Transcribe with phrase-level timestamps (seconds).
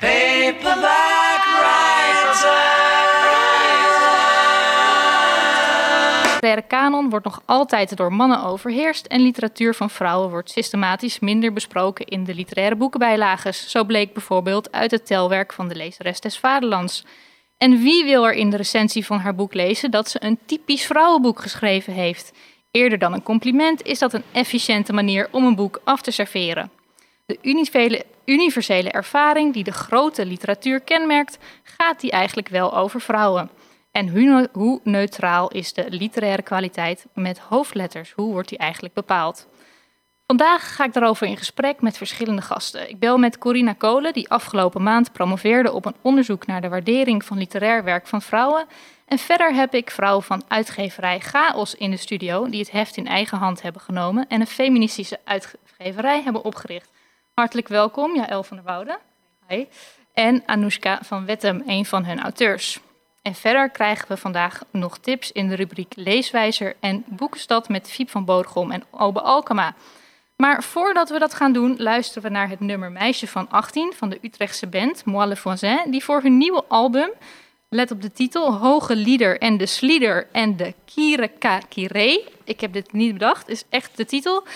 [0.00, 1.20] Paperback
[6.40, 11.18] De literaire kanon wordt nog altijd door mannen overheerst en literatuur van vrouwen wordt systematisch
[11.18, 13.70] minder besproken in de literaire boekenbijlages.
[13.70, 17.04] Zo bleek bijvoorbeeld uit het telwerk van de lezeres des Vaderlands.
[17.58, 20.86] En wie wil er in de recensie van haar boek lezen dat ze een typisch
[20.86, 22.32] vrouwenboek geschreven heeft?
[22.70, 26.70] Eerder dan een compliment is dat een efficiënte manier om een boek af te serveren.
[27.26, 33.50] De universele, universele ervaring die de grote literatuur kenmerkt, gaat die eigenlijk wel over vrouwen.
[33.90, 38.12] En hoe, hoe neutraal is de literaire kwaliteit met hoofdletters?
[38.12, 39.48] Hoe wordt die eigenlijk bepaald?
[40.26, 42.90] Vandaag ga ik daarover in gesprek met verschillende gasten.
[42.90, 47.24] Ik bel met Corina Kolen, die afgelopen maand promoveerde op een onderzoek naar de waardering
[47.24, 48.66] van literair werk van vrouwen.
[49.06, 53.06] En verder heb ik vrouwen van uitgeverij Chaos in de studio, die het heft in
[53.06, 56.90] eigen hand hebben genomen en een feministische uitgeverij hebben opgericht.
[57.40, 58.98] Hartelijk welkom, Jaël van der Woude.
[59.48, 59.66] Hi.
[60.12, 62.80] En Anoushka van Wettem, een van hun auteurs.
[63.22, 68.10] En verder krijgen we vandaag nog tips in de rubriek Leeswijzer en Boekenstad met Fiep
[68.10, 69.74] van Bodegom en Obe Alkema.
[70.36, 74.08] Maar voordat we dat gaan doen, luisteren we naar het nummer Meisje van 18 van
[74.08, 77.10] de Utrechtse band Moi le die voor hun nieuwe album,
[77.68, 81.30] let op de titel, Hoge Lieder en de Slieder en de Kire
[81.68, 84.46] Kire, ik heb dit niet bedacht, is echt de titel,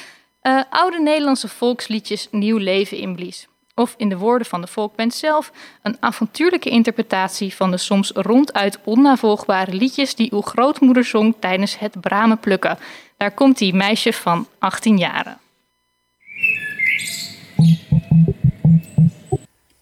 [0.46, 3.48] uh, oude Nederlandse volksliedjes nieuw leven inblies.
[3.74, 8.78] Of in de woorden van de volkband zelf, een avontuurlijke interpretatie van de soms ronduit
[8.84, 12.78] onnavolgbare liedjes die uw grootmoeder zong tijdens het bramen plukken.
[13.16, 15.38] Daar komt die meisje van 18 jaren.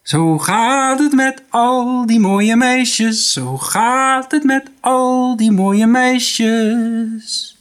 [0.02, 5.86] Zo gaat het met al die mooie meisjes, zo gaat het met al die mooie
[5.86, 7.51] meisjes.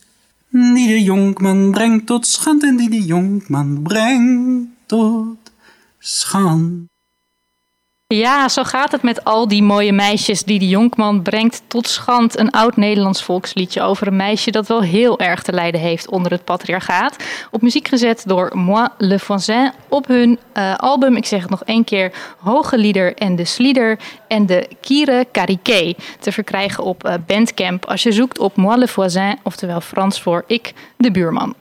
[0.51, 5.51] Die de jonkman brengt tot schand en die de jonkman brengt tot
[5.99, 6.90] schand.
[8.13, 12.39] Ja, zo gaat het met al die mooie meisjes die de jonkman brengt tot schand.
[12.39, 16.31] Een oud Nederlands volksliedje over een meisje dat wel heel erg te lijden heeft onder
[16.31, 17.15] het patriarchaat.
[17.51, 21.63] Op muziek gezet door Moi Le Voisin op hun uh, album, ik zeg het nog
[21.63, 25.97] één keer, Hoge Lieder en de Slieder en de Kire Cariquet.
[26.19, 30.43] Te verkrijgen op uh, Bandcamp als je zoekt op Moi Le Voisin, oftewel Frans voor
[30.47, 31.55] ik, de buurman.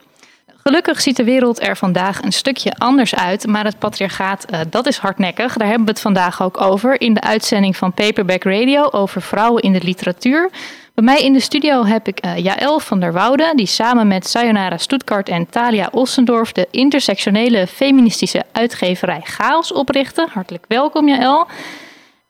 [0.70, 4.86] Gelukkig ziet de wereld er vandaag een stukje anders uit, maar het patriarchaat, uh, dat
[4.86, 5.56] is hardnekkig.
[5.56, 9.62] Daar hebben we het vandaag ook over in de uitzending van Paperback Radio over vrouwen
[9.62, 10.50] in de literatuur.
[10.94, 14.28] Bij mij in de studio heb ik uh, Jaël van der Woude, die samen met
[14.28, 20.28] Sayonara Stuttgart en Talia Ossendorf de intersectionele feministische uitgeverij Chaos oprichten.
[20.32, 21.46] Hartelijk welkom Jaël.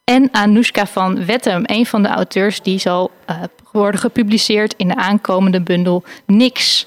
[0.04, 3.36] En Anoushka van Wettem, een van de auteurs die zal uh,
[3.72, 6.86] worden gepubliceerd in de aankomende bundel Niks.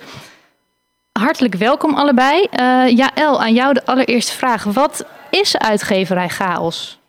[1.23, 2.47] Hartelijk welkom allebei.
[2.59, 4.63] Uh, Jaël, aan jou de allereerste vraag.
[4.63, 7.00] Wat is uitgeverij Chaos?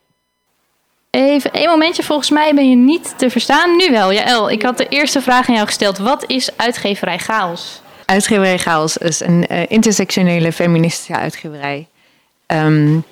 [1.10, 3.76] Even één momentje, volgens mij ben je niet te verstaan.
[3.76, 4.50] Nu wel, Jaël.
[4.50, 5.98] Ik had de eerste vraag aan jou gesteld.
[5.98, 7.82] Wat is uitgeverij Chaos?
[8.04, 11.88] Uitgeverij Chaos is een uh, intersectionele feministische uitgeverij.
[12.46, 13.04] Um,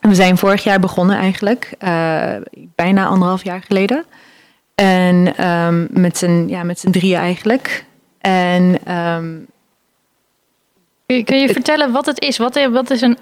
[0.00, 2.32] we zijn vorig jaar begonnen eigenlijk, uh,
[2.74, 4.04] bijna anderhalf jaar geleden.
[4.74, 7.84] En um, met z'n ja, drieën eigenlijk.
[8.20, 9.46] En um,
[11.24, 12.36] Kun je, vertellen wat het is?
[12.36, 13.18] Wat, wat is een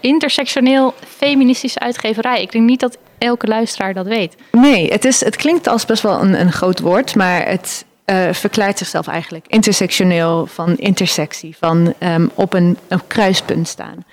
[0.00, 2.42] intersectioneel feministische uitgeverij?
[2.42, 4.34] Ik denk niet dat elke luisteraar dat weet.
[4.52, 8.32] Nee, het, is, het klinkt als best wel een, een groot woord, maar het uh,
[8.32, 9.44] verklaart zichzelf eigenlijk.
[9.48, 14.04] Intersectioneel van intersectie, van um, op een, een, kruispunt staan.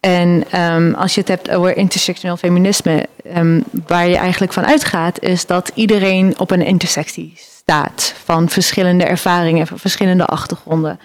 [0.00, 3.06] En um, als je het hebt over intersectioneel feminisme,
[3.36, 9.04] um, waar je eigenlijk van uitgaat, is dat iedereen op een intersectie staat van verschillende
[9.04, 11.00] ervaringen, van verschillende achtergronden.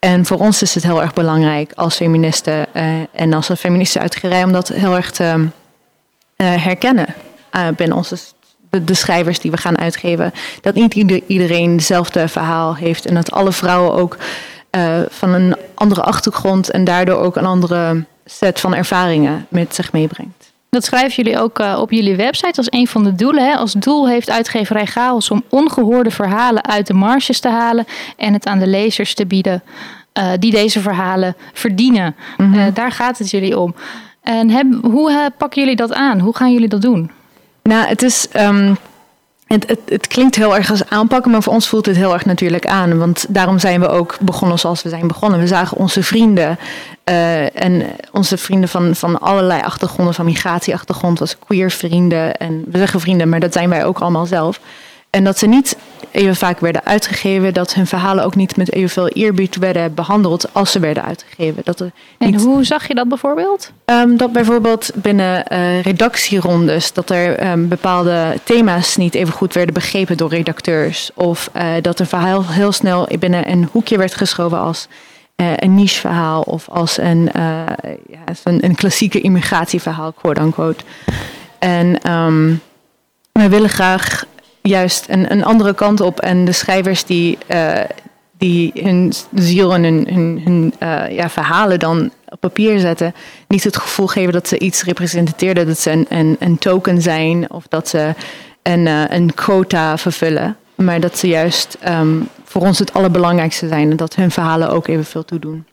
[0.00, 4.00] En voor ons is het heel erg belangrijk als feministen uh, en als een feministische
[4.00, 5.46] uitgeverij om dat heel erg te uh,
[6.36, 7.14] herkennen
[7.52, 8.16] uh, binnen onze
[8.70, 10.32] de, de, schrijvers die we gaan uitgeven.
[10.60, 14.16] Dat niet ieder, iedereen hetzelfde verhaal heeft en dat alle vrouwen ook
[15.08, 20.39] van een andere achtergrond en daardoor ook een andere set van ervaringen met zich meebrengt.
[20.70, 23.44] Dat schrijven jullie ook uh, op jullie website als een van de doelen.
[23.44, 23.54] Hè?
[23.54, 27.84] Als doel heeft uitgeverij Chaos om ongehoorde verhalen uit de marges te halen
[28.16, 29.62] en het aan de lezers te bieden
[30.18, 32.16] uh, die deze verhalen verdienen.
[32.36, 32.60] Mm -hmm.
[32.60, 33.74] uh, daar gaat het jullie om.
[34.22, 36.18] En heb, hoe pakken jullie dat aan?
[36.18, 37.10] Hoe gaan jullie dat doen?
[37.62, 38.28] Nou, het is.
[38.36, 38.76] Um,
[39.52, 42.24] het, het, het, klinkt heel erg als aanpakken, maar voor ons voelt het heel erg
[42.24, 42.98] natuurlijk aan.
[42.98, 45.40] Want daarom zijn we ook begonnen zoals we zijn begonnen.
[45.40, 46.58] We zagen onze vrienden
[47.04, 47.82] uh, en
[48.12, 52.36] onze vrienden van, van allerlei achtergronden, van migratieachtergrond, was queer vrienden.
[52.36, 54.60] En we zeggen vrienden, maar dat zijn wij ook allemaal zelf.
[55.10, 55.76] En dat ze niet
[56.10, 60.72] even vaak werden uitgegeven, dat hun verhalen ook niet met evenveel eerbied werden behandeld als
[60.72, 61.62] ze werden uitgegeven.
[61.64, 63.72] Dat er En niet, hoe zag je dat bijvoorbeeld?
[63.84, 69.74] Ehm, dat bijvoorbeeld binnen eh, redactierondes dat er ehm, bepaalde thema's niet even goed werden
[69.74, 71.10] begrepen door redacteurs.
[71.14, 74.88] Of eh, dat een verhaal heel snel binnen een hoekje werd geschoven als
[75.36, 80.84] eh, een niche verhaal of als een, ja, een, een klassieke immigratieverhaal, quote unquote.
[81.58, 82.54] En ehm,
[83.32, 84.24] we willen graag
[84.62, 86.20] juist een, een andere kant op.
[86.20, 87.84] En de schrijvers die, eh,
[88.38, 90.06] die hun ziel en hun,
[90.44, 93.14] hun, eh, ja, verhalen dan op papier zetten,
[93.48, 97.50] niet het gevoel geven dat ze iets representeerden, dat ze een, een, een token zijn
[97.50, 98.14] of dat ze
[98.62, 100.56] een, eh, een quota vervullen.
[100.74, 104.86] Maar dat ze juist ehm, voor ons het allerbelangrijkste zijn en dat hun verhalen ook
[104.86, 105.64] evenveel toedoen.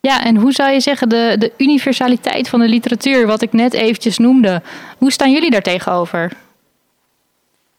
[0.00, 3.72] Ja, en hoe zou je zeggen de, de universaliteit van de literatuur, wat ik net
[3.72, 4.62] eventjes noemde,
[4.98, 6.32] hoe staan jullie daar tegenover?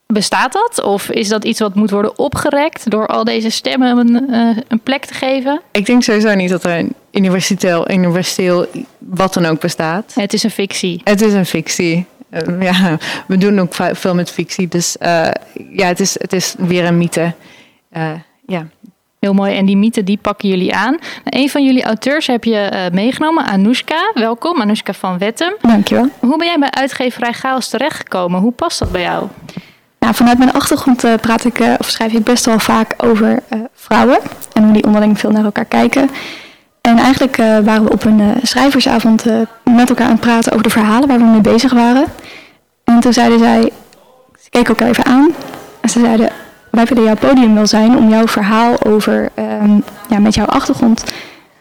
[0.08, 0.84] Bestaat dat?
[0.84, 4.80] Of is dat iets wat moet worden opgerekt door al deze stemmen een, eh, een
[4.80, 5.62] plek te geven?
[5.72, 8.66] Ik denk sowieso niet dat er een universeel, universeel
[8.98, 10.14] wat dan ook bestaat.
[10.16, 11.02] Het is een fictie.
[11.04, 12.06] Het is een fictie.
[12.30, 12.98] Eh, ja,
[13.28, 14.68] we doen ook veel met fictie.
[14.68, 15.28] Dus eh,
[15.70, 17.34] ja, het is, het is weer een mythe.
[17.90, 18.12] Eh,
[18.48, 18.68] ja.
[19.24, 19.56] Heel mooi.
[19.56, 20.98] En die mythe die pakken jullie aan.
[21.24, 24.12] Een van jullie auteurs heb je eh, meegenomen, Anoushka.
[24.14, 25.54] Welkom, Anoushka van Wettem.
[25.62, 26.10] Dankjewel.
[26.20, 28.40] Hoe ben jij bij uitgeverij Chaos terechtgekomen?
[28.42, 29.28] Hoe past dat bij jou?
[30.04, 33.40] Nou, vanuit mijn achtergrond eh, praat ik, eh, of schrijf ik best wel vaak over
[33.48, 34.18] eh, vrouwen
[34.54, 36.10] en hoe die onderling veel naar elkaar kijken.
[36.82, 39.26] En eigenlijk waren we op een schrijversavond
[39.64, 42.06] met elkaar aan het praten over de verhalen waar we mee bezig waren.
[42.84, 43.72] En toen zeiden zij,
[44.42, 45.34] ze keken elkaar even aan
[45.82, 46.30] en ze zeiden,
[46.72, 49.80] wij willen jouw podium wel zijn om jouw verhaal over, ehm,
[50.10, 51.04] ja, met jouw achtergrond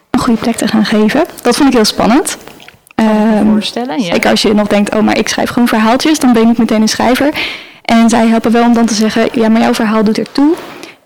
[0.09, 1.23] een goede plek te gaan geven.
[1.41, 2.37] Dat vond ik heel spannend.
[2.95, 4.01] Ik Ehm, voorstellen.
[4.01, 4.05] Ja.
[4.13, 6.81] Zeker als je nog denkt, oh, maar ik schrijf gewoon verhaaltjes, dan ben niet meteen
[6.81, 7.33] een schrijver.
[7.83, 10.55] En zij helpen wel om dan te zeggen, ja, maar jouw verhaal doet ertoe.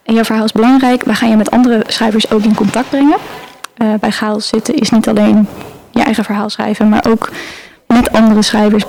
[0.04, 1.04] En jouw verhaal is belangrijk.
[1.04, 3.18] We gaan je met andere schrijvers ook in contact brengen.
[3.78, 5.48] Eh, bij Chaos zitten is niet alleen
[5.92, 7.30] je eigen verhaal schrijven, maar ook
[7.88, 8.84] met andere schrijvers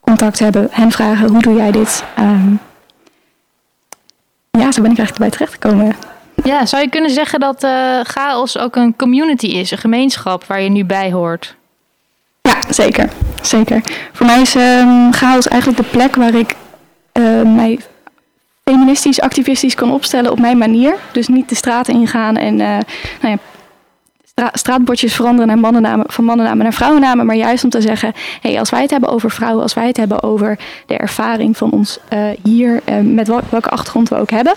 [0.00, 0.68] contact hebben.
[0.70, 2.04] Hen vragen, hoe doe jij dit?
[2.16, 2.54] Ehm,
[4.50, 5.96] ja, zo ben ik eigenlijk bij terechtgekomen.
[6.44, 10.60] Ja, zou je kunnen zeggen dat eh, Chaos ook een community is, een gemeenschap waar
[10.60, 11.56] je nu bij hoort?
[12.42, 13.08] Ja, zeker.
[13.42, 13.82] Zeker.
[14.12, 16.54] Voor mij is ehm chaos eigenlijk de plek waar ik
[17.12, 17.78] eh, mij
[18.64, 20.94] feministisch, activistisch kan opstellen op mijn manier.
[21.12, 22.66] Dus niet de straat ingaan en eh,
[23.20, 23.36] nou ja,
[24.24, 27.26] stra- straatbordjes veranderen naar mannennamen, van mannennamen naar vrouwennamen.
[27.26, 29.96] Maar juist om te zeggen, hey, als wij het hebben over vrouwen, als wij het
[29.96, 34.54] hebben over de ervaring van ons eh, hier, met wel- welke achtergrond we ook hebben.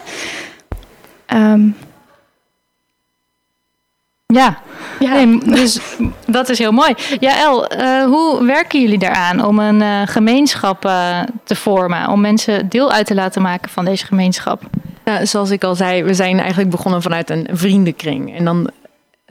[1.26, 1.68] Ehm,
[4.34, 4.58] Ja,
[5.00, 5.80] ja, nee, dus
[6.28, 6.94] dat is heel mooi.
[7.20, 12.10] Ja, El, eh, hoe werken jullie daaraan om een eh, gemeenschap eh, te vormen?
[12.10, 14.62] Om mensen deel uit te laten maken van deze gemeenschap?
[15.04, 18.38] Nou, zoals ik al zei, we zijn eigenlijk begonnen vanuit een vriendenkring.
[18.38, 18.70] En dan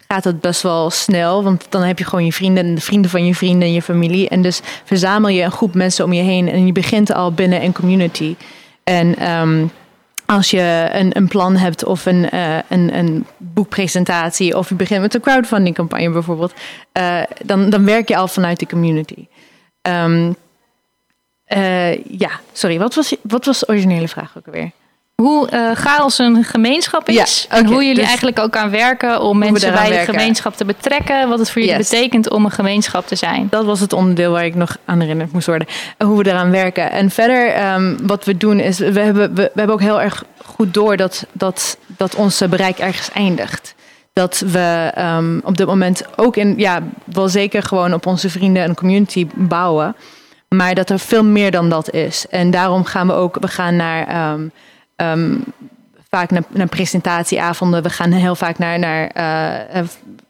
[0.08, 3.11] gaat het best wel snel, want dan heb je gewoon je vrienden en de vrienden
[3.11, 4.29] van je vrienden en je familie.
[4.29, 7.62] En dus verzamel je een groep mensen om je heen en je begint al binnen
[7.62, 8.37] een community.
[8.85, 9.67] En ehm,
[10.34, 15.00] als je een, een plan hebt of een, eh, een, een boekpresentatie of je begint
[15.00, 16.52] met een crowdfunding campagne bijvoorbeeld,
[16.92, 19.26] eh, dan, dan werk je al vanuit de community.
[19.82, 20.32] Ehm,
[21.44, 24.70] eh, ja, sorry, wat was, wat was de originele vraag ook alweer?
[25.22, 27.46] Hoe eh chaos een gemeenschap is.
[27.50, 30.64] Ja, en hoe jullie dus- eigenlijk ook aan werken om mensen bij de gemeenschap te
[30.64, 31.28] betrekken.
[31.28, 31.88] Wat het voor jullie Yes.
[31.90, 33.46] betekent om een gemeenschap te zijn.
[33.50, 35.66] Dat was het onderdeel waar ik nog aan herinnerd moest worden.
[35.96, 36.91] En hoe we eraan werken.
[36.91, 40.24] En verder, ehm, wat we doen is, we hebben, we, we hebben ook heel erg
[40.44, 43.74] goed door dat, dat, dat ons bereik ergens eindigt.
[44.12, 48.62] Dat we ehm, op dit moment ook in, ja, wel zeker gewoon op onze vrienden
[48.62, 49.96] en community bouwen.
[50.48, 52.27] Maar dat er veel meer dan dat is.
[52.31, 54.46] En daarom gaan we ook, we gaan naar ehm,
[54.96, 55.36] ehm,
[56.10, 57.82] vaak naar, presentatieavonden.
[57.82, 59.86] We gaan heel vaak naar, naar eh, eh,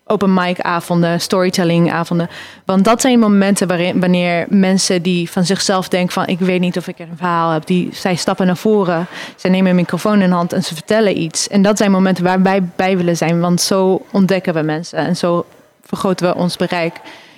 [0.06, 2.28] open mic avonden, storytelling avonden.
[2.64, 6.76] Want dat zijn momenten waarin wanneer mensen die van zichzelf denken van ik weet niet
[6.76, 9.06] of ik een verhaal heb, die zij stappen naar voren,
[9.36, 11.48] zij nemen een microfoon in hand en ze vertellen iets.
[11.48, 15.16] En dat zijn momenten waar wij bij willen zijn, want zo ontdekken we mensen en
[15.16, 15.46] zo
[15.82, 16.94] vergroten we ons bereik.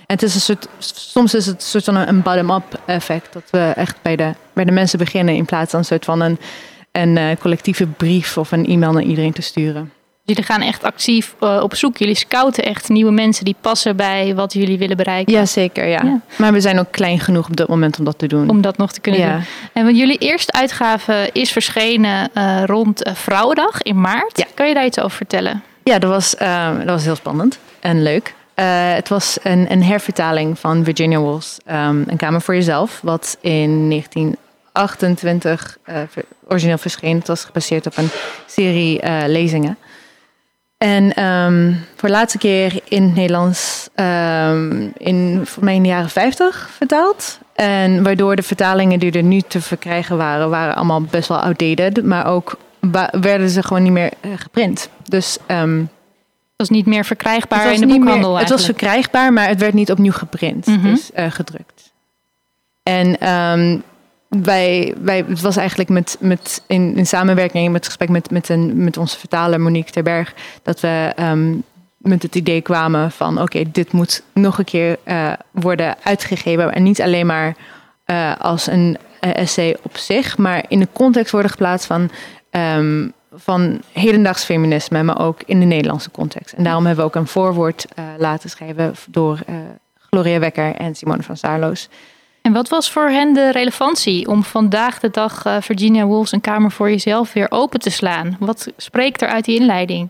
[0.07, 3.33] En het is soort, soms is het een soort van een bottom-up effect.
[3.33, 6.21] Dat we echt bij de, bij de mensen beginnen in plaats van een soort van
[6.21, 6.39] een,
[6.97, 9.91] een eh, collectieve brief of een e-mail naar iedereen te sturen.
[10.23, 11.97] Jullie gaan echt actief eh, op zoek.
[11.97, 15.33] Jullie scouten echt nieuwe mensen die passen bij wat jullie willen bereiken.
[15.33, 16.01] Jazeker, ja.
[16.05, 16.21] Ja.
[16.39, 18.49] Maar we zijn ook klein genoeg op dit moment om dat te doen.
[18.49, 19.33] Om dat nog te kunnen Ja.
[19.33, 19.45] doen.
[19.73, 24.39] En want jullie eerste uitgave is verschenen eh, rond Vrouwendag in maart.
[24.39, 24.45] Ja.
[24.55, 25.63] Kan je daar iets over vertellen?
[25.85, 26.35] Ja, dat was,
[26.79, 28.35] dat was heel spannend en leuk.
[28.95, 33.89] Het was een, een hervertaling van Virginia Woolf's ehm, Een Kamer voor Jezelf, wat in
[33.89, 35.95] 1928 uh,
[36.47, 37.19] origineel verscheen.
[37.19, 38.09] Het was gebaseerd op een
[38.47, 39.79] serie uh, lezingen.
[40.79, 45.89] En um, voor de laatste keer in het Nederlands um, in, voor mij in de
[45.89, 47.39] jaren 50 vertaald.
[47.55, 52.05] En waardoor de vertalingen die er nu te verkrijgen waren, waren allemaal best wel outdated.
[52.05, 52.59] Maar ook
[53.11, 54.89] werden ze gewoon niet meer uh, geprint.
[55.05, 55.79] Dus um,
[56.57, 59.75] het was niet meer verkrijgbaar in de boekhandel meer, Het was verkrijgbaar, maar het werd
[59.75, 60.67] niet opnieuw geprint.
[60.67, 60.95] Mm -hmm.
[60.95, 61.93] Dus uh, gedrukt.
[62.83, 63.83] En um,
[64.29, 68.49] wij, wij, het was eigenlijk met, met in, in samenwerking met het gesprek met, met,
[68.49, 71.63] een, met onze vertaler Monique Terberg, dat we um,
[71.97, 76.73] met het idee kwamen van oké, dit moet nog een keer uh, worden uitgegeven.
[76.73, 77.57] En niet alleen maar
[78.07, 82.11] uh, als een uh, essay op zich, maar in de context worden geplaatst van,
[82.51, 86.53] um, van hedendaags feminisme, maar ook in de Nederlandse context.
[86.53, 87.87] En daarom hebben we ook een voorwoord
[88.19, 89.39] laten schrijven door
[90.11, 91.89] Gloria Wekker en Simone van Saarloos.
[92.47, 96.41] En wat was voor hen de relevantie om vandaag de dag uh, Virginia Woolf's een
[96.41, 98.37] kamer voor jezelf weer open te slaan?
[98.41, 100.09] Wat spreekt er uit die inleiding?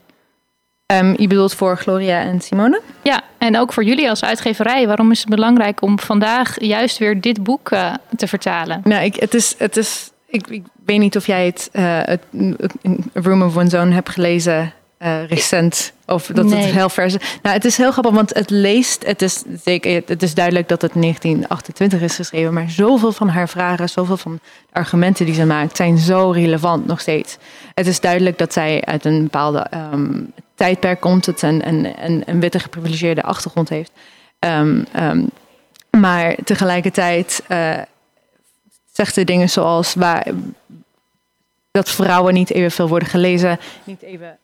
[0.92, 2.80] Um, je bedoelt voor Gloria en Simone?
[3.02, 4.86] Ja, en ook voor jullie als uitgeverij.
[4.86, 8.80] Waarom is het belangrijk om vandaag juist weer dit boek uh, te vertalen?
[8.84, 12.22] Nou, ik, het is, het is, ik, ik weet niet of jij het, uh, het
[13.12, 14.72] Room of One's Own hebt gelezen
[15.06, 15.92] uh, recent.
[16.06, 16.62] Of dat nee.
[16.62, 19.06] het heel vers Nou, het is heel grappig, want het leest.
[19.06, 22.52] Het is, zeker, het is duidelijk dat het 1928 is geschreven.
[22.52, 24.40] Maar zoveel van haar vragen, zoveel van de
[24.72, 27.36] argumenten die ze maakt, zijn zo relevant nog steeds.
[27.74, 31.24] Het is duidelijk dat zij uit een bepaalde um, tijdperk komt.
[31.24, 33.92] Dat ze een, een, een, een witte geprivilegeerde achtergrond heeft.
[34.38, 35.28] Um, um,
[35.90, 37.78] maar tegelijkertijd uh,
[38.92, 40.26] zegt ze dingen zoals waar,
[41.70, 44.38] dat vrouwen niet evenveel worden gelezen, niet even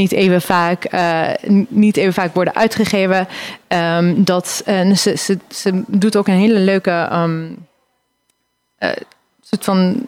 [0.00, 1.28] niet even vaak, uh,
[1.68, 3.28] niet even vaak worden uitgegeven.
[3.68, 4.62] Um, dat,
[4.94, 7.66] ze, ze, ze doet ook een hele leuke um,
[8.78, 8.90] uh,
[9.40, 10.06] soort van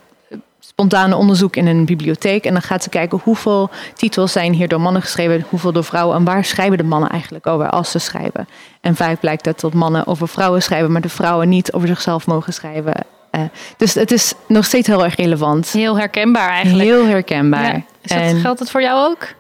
[0.61, 2.45] spontane onderzoek in een bibliotheek.
[2.45, 6.17] En dan gaat ze kijken hoeveel titels zijn hier door mannen geschreven, hoeveel door vrouwen.
[6.17, 8.49] En waar schrijven de mannen eigenlijk over als ze schrijven.
[8.81, 12.27] En vaak blijkt dat dat mannen over vrouwen schrijven, maar de vrouwen niet over zichzelf
[12.27, 12.95] mogen schrijven.
[13.33, 13.41] Uh,
[13.77, 15.71] dus het is nog steeds heel erg relevant.
[15.71, 16.89] Heel herkenbaar eigenlijk.
[16.89, 17.73] Heel herkenbaar.
[17.73, 17.83] Ja.
[18.03, 19.37] Is dat, en, geldt het voor jou ook?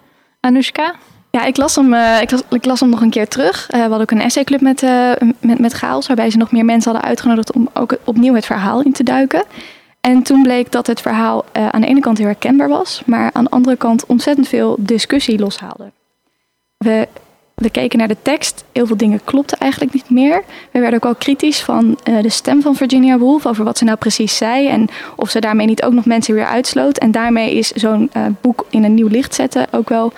[1.31, 3.69] Ja, ik las hem, uh, ik, las, hem nog een keer terug.
[3.71, 6.65] Uh, we hadden ook een essayclub met, uh, met, met Gaals, waarbij ze nog meer
[6.65, 9.45] mensen hadden uitgenodigd om ook opnieuw het verhaal in te duiken.
[10.01, 13.45] En toen bleek dat het verhaal aan de ene kant heel herkenbaar was, maar aan
[13.45, 15.91] de andere kant ontzettend veel discussie loshaalde.
[16.77, 17.09] We,
[17.55, 20.45] we keken naar de tekst, heel veel dingen klopten eigenlijk niet meer.
[20.71, 23.97] We werden ook al kritisch van de stem van Virginia Woolf over wat ze nou
[23.97, 26.99] precies zei en of ze daarmee niet ook nog mensen weer uitsloot.
[26.99, 30.13] En daarmee is zo'n boek in een nieuw licht zetten ook wel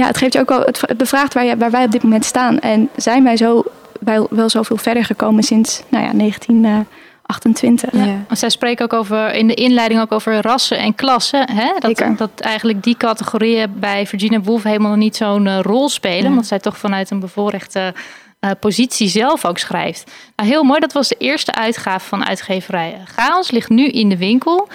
[0.00, 2.24] ja, het geeft je ook wel, het bevraagt waar, je, waar wij op dit moment
[2.24, 2.58] staan.
[2.58, 3.64] En zijn wij zo
[4.00, 7.92] wel, wel zoveel verder gekomen sinds nou ja, 1928.
[7.92, 8.04] Ja.
[8.04, 8.34] Ja.
[8.34, 11.50] Zij spreken ook over in de inleiding ook over rassen en klassen.
[11.50, 11.72] Hè?
[11.78, 16.22] Dat, dat eigenlijk die categorieën bij Virginia Woolf helemaal niet zo'n uh, rol spelen.
[16.22, 16.28] Ja.
[16.28, 17.94] Omdat zij toch vanuit een bevoorrechte
[18.40, 20.10] uh, positie zelf ook schrijft.
[20.36, 23.50] Nou, heel mooi, dat was de eerste uitgave van uitgeverij Chaos.
[23.50, 24.68] Ligt nu in de winkel.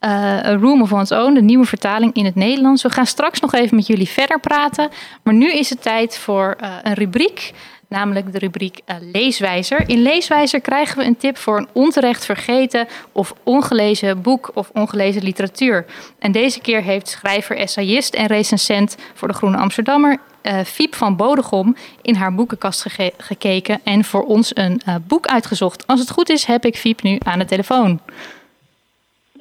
[0.00, 0.10] Uh,
[0.44, 2.82] A Room of One's Own, de nieuwe vertaling in het Nederlands.
[2.82, 4.88] We gaan straks nog even met jullie verder praten.
[5.22, 7.52] Maar nu is het tijd voor uh, een rubriek,
[7.88, 9.88] namelijk de rubriek uh, Leeswijzer.
[9.88, 15.22] In Leeswijzer krijgen we een tip voor een onterecht vergeten of ongelezen boek of ongelezen
[15.22, 15.84] literatuur.
[16.18, 20.18] En deze keer heeft schrijver, essayist en recensent voor de Groene Amsterdammer
[20.64, 25.86] Fiep van Bodegom in haar boekenkast ge gekeken en voor ons een boek uitgezocht.
[25.86, 28.00] Als het goed is, heb ik Fiep nu aan de telefoon.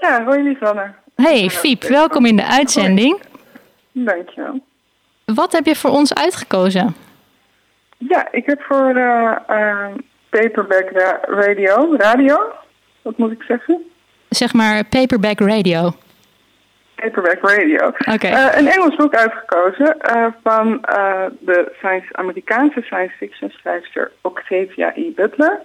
[0.06, 0.94] Ja, hoi Lisanne.
[1.16, 3.22] Hey Fiep, welkom in de uitzending.
[3.94, 4.06] Hoi.
[4.06, 4.60] Dankjewel.
[5.26, 6.96] Wat heb je voor ons uitgekozen?
[7.98, 9.88] Ja, ik heb voor uh, uh,
[10.30, 10.90] Paperback
[11.22, 12.38] Radio, radio,
[13.02, 13.82] wat moet ik zeggen?
[14.30, 15.92] Zeg maar Paperback Radio.
[16.96, 17.92] Paperback Radio.
[18.14, 18.32] Okay.
[18.32, 19.98] Uh, een Engels boek uitgekozen
[20.44, 20.82] van
[21.40, 25.12] de science, Amerikaanse science fiction schrijfster Octavia E.
[25.16, 25.62] Butler.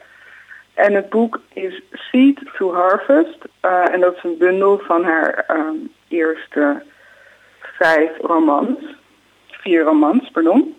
[0.80, 3.38] En het boek is Seed to Harvest.
[3.64, 6.82] Uh, en dat is een bundel van haar um, eerste
[7.60, 8.78] vijf romans.
[9.50, 10.74] Vier romans, pardon.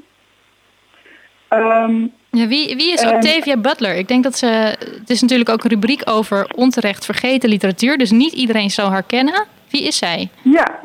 [1.50, 3.96] Um, ja, wie, wie is Octavia Butler?
[3.96, 4.46] Ik denk dat ze.
[4.80, 7.98] Het is natuurlijk ook een rubriek over onterecht vergeten literatuur.
[7.98, 9.46] Dus niet iedereen zou haar kennen.
[9.70, 10.30] Wie is zij?
[10.42, 10.80] Ja,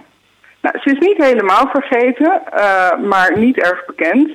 [0.60, 4.30] nou, ze is niet helemaal vergeten, uh, maar niet erg bekend.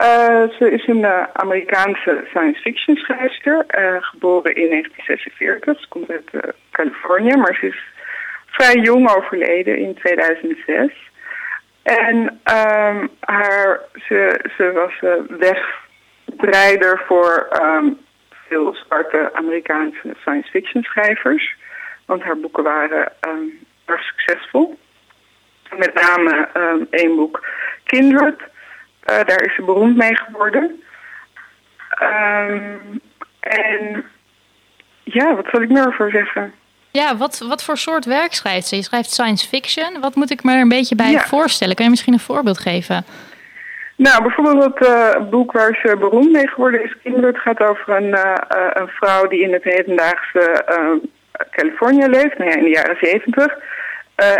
[0.00, 5.80] Uh, ze is een uh, Amerikaanse science fiction schrijfster, uh, geboren in 1946.
[5.80, 7.82] Ze komt uit Californië, maar ze is
[8.46, 11.10] vrij jong overleden in 2006.
[11.82, 14.92] En um, haar, ze, ze was
[15.38, 17.98] wegbreider voor um,
[18.48, 21.56] veel zwarte Amerikaanse science fiction schrijvers.
[22.06, 24.78] Want haar boeken waren um, erg succesvol.
[25.76, 27.46] Met name um, één boek,
[27.84, 28.40] Kindred.
[29.06, 30.82] Uh, daar is ze beroemd mee geworden.
[32.02, 33.00] Um,
[33.40, 34.04] en
[35.04, 36.52] ja, wat zal ik meer over zeggen?
[36.90, 38.76] Ja, wat, wat voor soort werk schrijft ze?
[38.76, 40.00] Je schrijft science fiction.
[40.00, 41.20] Wat moet ik me er een beetje bij ja.
[41.20, 41.74] voorstellen?
[41.74, 43.04] Kan je misschien een voorbeeld geven?
[43.96, 48.08] Nou, bijvoorbeeld het uh, boek waar ze beroemd mee geworden is, Kindred, gaat over een,
[48.08, 48.34] uh,
[48.72, 50.64] een vrouw die in het hedendaagse
[51.50, 53.58] Californië leeft, nou ja, in de jaren zeventig.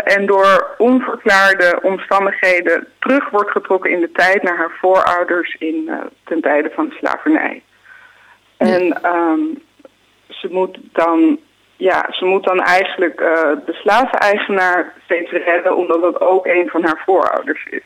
[0.03, 5.89] En door onverklaarde omstandigheden terug wordt getrokken in de tijd naar haar voorouders in,
[6.23, 7.61] ten tijde van de slavernij.
[8.57, 9.61] En um,
[10.27, 11.39] ze moet dan
[11.81, 13.27] ja, ze moet dan eigenlijk uh,
[13.65, 17.83] de slaveneigenaar steeds redden, omdat dat ook een van haar voorouders is.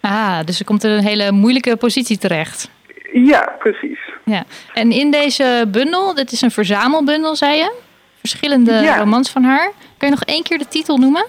[0.00, 2.70] Ah, dus ze komt in een hele moeilijke positie terecht.
[3.12, 3.98] Ja, precies.
[4.24, 4.44] Ja.
[4.74, 7.72] En in deze bundel, dit is een verzamelbundel, zei je?
[8.18, 8.98] Verschillende ja.
[8.98, 9.72] romans van haar.
[9.98, 11.26] Kun je nog één keer de titel noemen?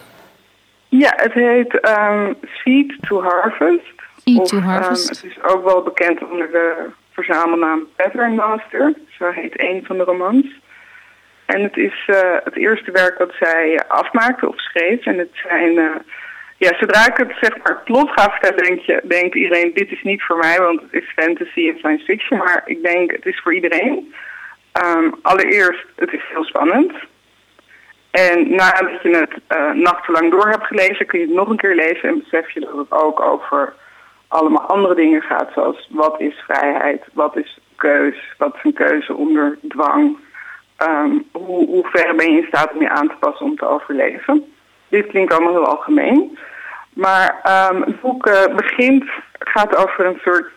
[0.90, 3.94] Ja, het heet um, Seed to Harvest.
[4.24, 5.24] Seed to Harvest.
[5.24, 8.94] Um, het is ook wel bekend onder de verzamelnaam Pattern Master.
[9.18, 10.46] Zo heet een van de romans.
[11.46, 15.06] En het is uh, het eerste werk dat zij afmaakte of schreef.
[15.06, 15.96] En het zijn, uh,
[16.58, 20.04] ja, zodra ik het zeg maar plot ga vertellen, denk je, denkt iedereen, dit is
[20.04, 22.38] niet voor mij, want het is fantasy en science fiction.
[22.38, 24.14] Maar ik denk, het is voor iedereen.
[24.86, 26.92] Um, allereerst, het is heel spannend.
[28.12, 31.76] En nadat je het uh, nachtenlang door hebt gelezen, kun je het nog een keer
[31.76, 33.74] lezen en besef je dat het ook over
[34.28, 39.14] allemaal andere dingen gaat, zoals wat is vrijheid, wat is keus, wat is een keuze
[39.14, 40.18] onder dwang,
[40.84, 43.68] um, hoe, hoe ver ben je in staat om je aan te passen om te
[43.68, 44.54] overleven.
[44.88, 46.38] Dit klinkt allemaal heel algemeen.
[46.94, 49.06] Maar um, het boek uh, begint,
[49.40, 50.48] gaat over een soort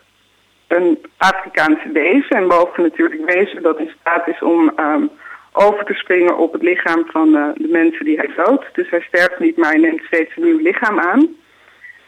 [0.67, 2.29] een Afrikaanse wezen.
[2.29, 5.09] En boven natuurlijk wezen dat in staat is om um,
[5.53, 8.65] over te springen op het lichaam van uh, de mensen die hij doodt.
[8.73, 11.35] Dus hij sterft niet, maar hij neemt steeds een nieuw lichaam aan.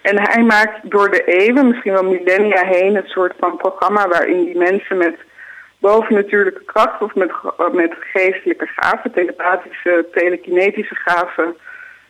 [0.01, 4.45] En hij maakt door de eeuwen, misschien wel millennia heen, een soort van programma waarin
[4.45, 5.15] die mensen met
[5.79, 7.31] bovennatuurlijke kracht of met,
[7.71, 11.55] met geestelijke gaven, telepathische, telekinetische gaven,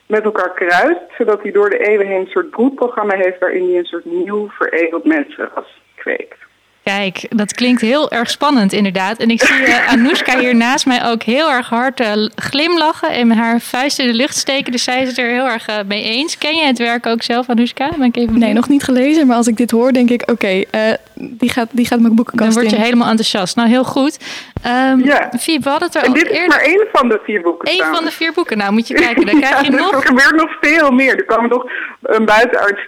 [0.08, 1.02] met elkaar kruist.
[1.18, 4.50] Zodat hij door de eeuwen heen een soort broedprogramma heeft waarin hij een soort nieuw
[4.50, 6.45] veredeld mensenras kweekt.
[6.90, 9.18] Kijk, dat klinkt heel erg spannend inderdaad.
[9.18, 13.32] En ik zie uh, Anoushka hier naast mij ook heel erg hard uh, glimlachen en
[13.32, 14.72] haar vuist in de lucht steken.
[14.72, 16.38] Dus zij is het er heel erg uh, mee eens.
[16.38, 17.90] Ken je het werk ook zelf, Anoushka?
[17.98, 19.28] Ben ik even nee, nog niet gelezen.
[19.28, 22.54] Maar als ik dit hoor, denk ik, oké, okay, die, gaat, die gaat mijn boekenkast
[22.54, 22.84] Dan word je in.
[22.84, 23.56] helemaal enthousiast.
[23.56, 24.20] Nou, heel goed.
[24.66, 25.30] Um, ja.
[25.40, 26.42] Fiep, we hadden het er en al dit eerder...
[26.42, 27.72] is maar één van de vier boeken.
[27.72, 28.58] Eén van de vier boeken.
[28.58, 29.26] Nou, moet je kijken.
[29.26, 29.92] Dan krijg je ja, nog...
[29.92, 31.18] Er gebeurt nog veel meer.
[31.18, 32.86] Er komen nog een buitenaards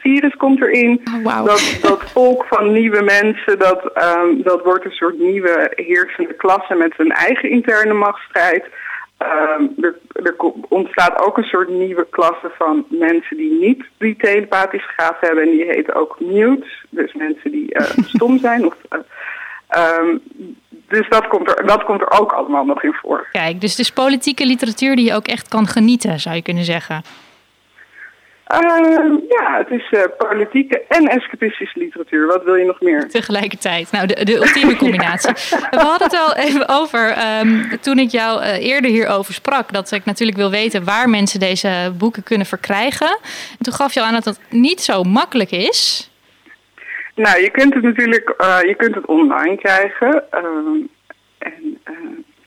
[0.00, 1.00] virus komt erin.
[1.04, 1.46] Oh, wow.
[1.46, 3.90] dat, dat volk van nieuwe mensen, dat...
[4.02, 8.64] Um, dat wordt een soort nieuwe heersende klasse met een eigen interne machtsstrijd.
[9.22, 10.34] Um, er, er,
[10.68, 15.44] ontstaat ook een soort nieuwe klasse van mensen die niet die telepathische gaven hebben.
[15.44, 16.84] En die heten ook mutes.
[16.90, 18.66] Dus mensen die uh, stom zijn.
[18.66, 20.22] Of, uh, um,
[20.88, 23.28] dus dat komt, er, dat komt er ook allemaal nog in voor.
[23.32, 26.64] Kijk, dus het is politieke literatuur die je ook echt kan genieten, zou je kunnen
[26.64, 27.02] zeggen.
[28.52, 32.26] Uh, ja, het is uh, politieke en escapistische literatuur.
[32.26, 33.08] Wat wil je nog meer?
[33.08, 33.90] Tegelijkertijd.
[33.92, 35.32] Nou, de, de ultieme combinatie.
[35.70, 39.92] We hadden het al even over, um, toen ik jou uh, eerder hierover sprak, dat
[39.92, 43.18] ik natuurlijk wil weten waar mensen deze boeken kunnen verkrijgen.
[43.58, 46.10] En toen gaf je aan dat dat niet zo makkelijk is.
[47.14, 48.34] Nou, je kunt het natuurlijk
[48.66, 50.24] je kunt het online krijgen.
[50.30, 50.90] en,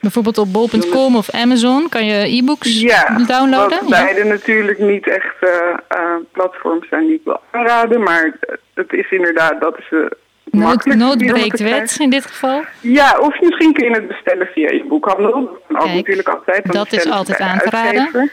[0.04, 3.80] Bijvoorbeeld op bol.com of Amazon kan je e-books ja, downloaden?
[3.80, 8.04] Wat beide natuurlijk niet echt uh, platforms zijn die ik wil aanraden.
[8.04, 8.38] Maar
[8.74, 10.06] het is inderdaad, dat is uh,
[10.44, 12.64] Nood, noodbreekt wet in dit geval?
[12.82, 15.62] Ja, of misschien kun je het bestellen via je boekhandel.
[15.68, 16.72] Dat natuurlijk altijd.
[16.72, 18.32] Dat is altijd aan te raden.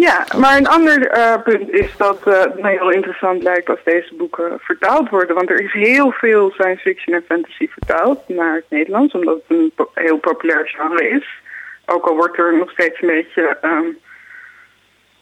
[0.00, 3.78] Ja, maar een ander uh, punt is dat uh, het mij heel interessant lijkt als
[3.84, 5.34] deze boeken vertaald worden.
[5.34, 9.58] Want er is heel veel science fiction en fantasy vertaald naar het Nederlands, omdat het
[9.58, 11.26] een heel populair genre is.
[11.86, 13.98] Ook al wordt er nog steeds een beetje, um,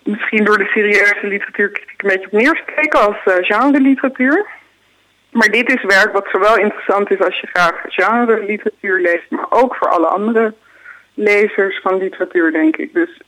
[0.03, 4.47] misschien door de serieuze literatuurkritiek een beetje op neergekeken als uh, genre literatuur.
[5.31, 9.47] Maar dit is werk wat zowel interessant is als je graag genre literatuur leest, maar
[9.51, 10.55] ook voor alle andere
[11.15, 12.93] lezers van literatuur, denk ik.
[12.93, 13.21] Dus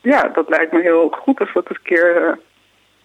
[0.00, 2.32] ja, dat lijkt me heel goed als dat een keer uh,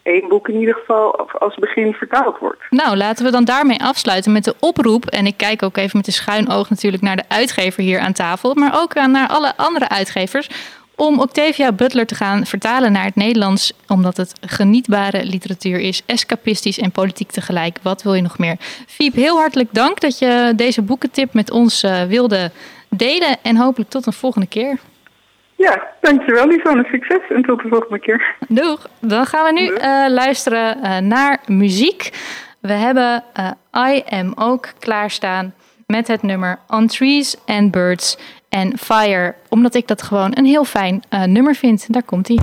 [0.03, 2.61] één boek in ieder geval als begin vertaald wordt.
[2.69, 5.05] Nou, laten we dan daarmee afsluiten met de oproep.
[5.05, 8.13] En ik kijk ook even met een schuin oog natuurlijk naar de uitgever hier aan
[8.13, 10.49] tafel, maar ook naar alle andere uitgevers.
[10.95, 16.79] om Octavia Butler te gaan vertalen naar het Nederlands, omdat het genietbare literatuur is, escapistisch
[16.79, 17.77] en politiek tegelijk.
[17.81, 18.55] Wat wil je nog meer?
[18.87, 22.51] Fiep, heel hartelijk dank dat je deze boekentip met ons uh, wilde
[22.89, 24.79] delen en hopelijk tot een volgende keer.
[25.55, 26.83] Ja, dankjewel Lisanne.
[26.91, 28.35] Succes en tot de volgende keer.
[28.47, 28.87] Doeg.
[28.99, 32.09] Dan gaan we nu uh, luisteren uh, naar muziek.
[32.59, 35.53] We hebben uh, I Am ook klaarstaan
[35.87, 38.17] met het nummer On Trees and Birds
[38.49, 39.35] and Fire.
[39.49, 41.93] Omdat ik dat gewoon een heel fijn nummer vind.
[41.93, 42.41] Daar komt-ie.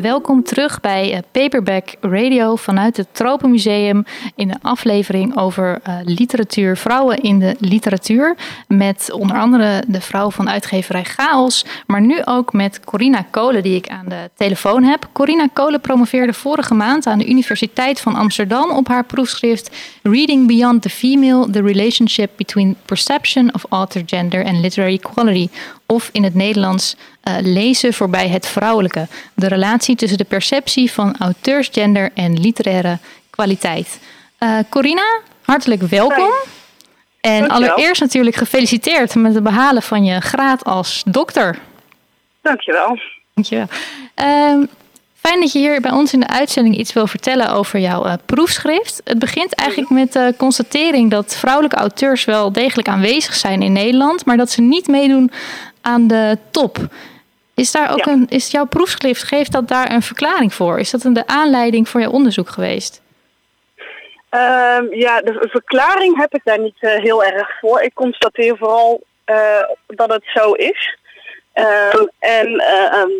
[0.00, 4.04] Welkom terug bij eh, Paperback Radio vanuit het Tropenmuseum
[4.34, 8.36] in de aflevering over uh, literatuur, vrouwen in de literatuur.
[8.68, 13.76] Met onder andere de vrouw van uitgeverij Chaos, maar nu ook met Corina Kolen die
[13.76, 15.08] ik aan de telefoon heb.
[15.12, 20.82] Corina Kolen promoveerde vorige maand aan de Universiteit van Amsterdam op haar proefschrift Reading Beyond
[20.82, 25.48] the Female, The Relationship Between Perception of Author Gender and Literary Equality
[25.86, 26.96] of in het Nederlands
[27.28, 29.06] uh, lezen voorbij het vrouwelijke.
[29.34, 32.98] De relatie tussen de perceptie van auteursgender en literaire
[33.30, 34.00] kwaliteit.
[34.40, 36.30] Uh, Corina, hartelijk welkom.
[37.20, 37.70] En Dankjewel.
[37.70, 41.58] allereerst natuurlijk gefeliciteerd met het behalen van je graad als dokter.
[42.42, 42.98] Dankjewel.
[43.34, 43.66] Dankjewel.
[44.16, 44.62] Uh,
[45.26, 48.12] Fijn dat je hier bij ons in de uitzending iets wil vertellen over jouw uh,
[48.26, 49.00] proefschrift.
[49.04, 54.24] Het begint eigenlijk met de constatering dat vrouwelijke auteurs wel degelijk aanwezig zijn in Nederland,
[54.24, 55.30] maar dat ze niet meedoen
[55.80, 56.78] aan de top.
[57.56, 58.12] Is, daar ook Ja.
[58.12, 60.78] een, is jouw proefschrift, geeft dat daar een verklaring voor?
[60.78, 63.02] Is dat een, de aanleiding voor jouw onderzoek geweest?
[64.28, 67.80] Ehm, ja, de verklaring heb ik daar niet eh, heel erg voor.
[67.82, 70.98] Ik constateer vooral eh, dat het zo is.
[71.52, 73.10] Ehm, en eh, ehm,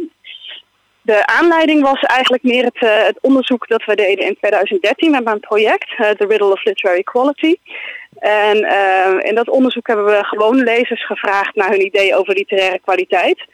[1.02, 5.24] de aanleiding was eigenlijk meer het, eh, het onderzoek dat we deden in 2013 met
[5.24, 7.56] mijn project, The Riddle of Literary Quality.
[8.18, 8.56] En
[9.22, 13.44] in dat onderzoek hebben we gewone lezers gevraagd naar hun ideeën over literaire kwaliteit.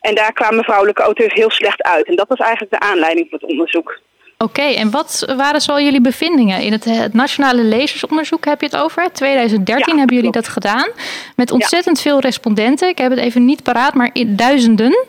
[0.00, 2.06] En daar kwamen vrouwelijke auteurs heel slecht uit.
[2.06, 3.98] En dat was eigenlijk de aanleiding voor het onderzoek.
[4.38, 6.60] Oké, en wat waren zo jullie bevindingen?
[6.62, 9.02] In het, het Nationale Lezersonderzoek heb je het over.
[9.02, 9.10] hè?
[9.10, 10.46] 2013 Ja, hebben jullie klopt.
[10.46, 10.88] dat gedaan.
[11.36, 12.88] Met ontzettend veel respondenten.
[12.88, 15.04] Ik heb het even niet paraat, maar in duizenden.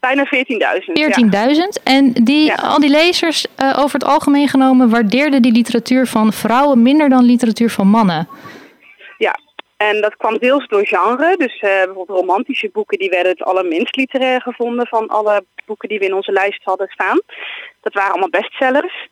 [0.00, 0.92] Bijna 14.000.
[0.92, 1.10] ja.
[1.48, 1.82] 14.000.
[1.84, 2.54] En die, Ja.
[2.54, 7.24] al die lezers, eh, over het algemeen genomen, waardeerden die literatuur van vrouwen minder dan
[7.24, 8.28] literatuur van mannen.
[9.18, 9.38] Ja,
[9.88, 11.36] en dat kwam deels door genre.
[11.36, 15.98] Dus eh, bijvoorbeeld romantische boeken die werden het allerminst literair gevonden van alle boeken die
[15.98, 17.20] we in onze lijst hadden staan.
[17.80, 19.08] Dat waren allemaal bestsellers.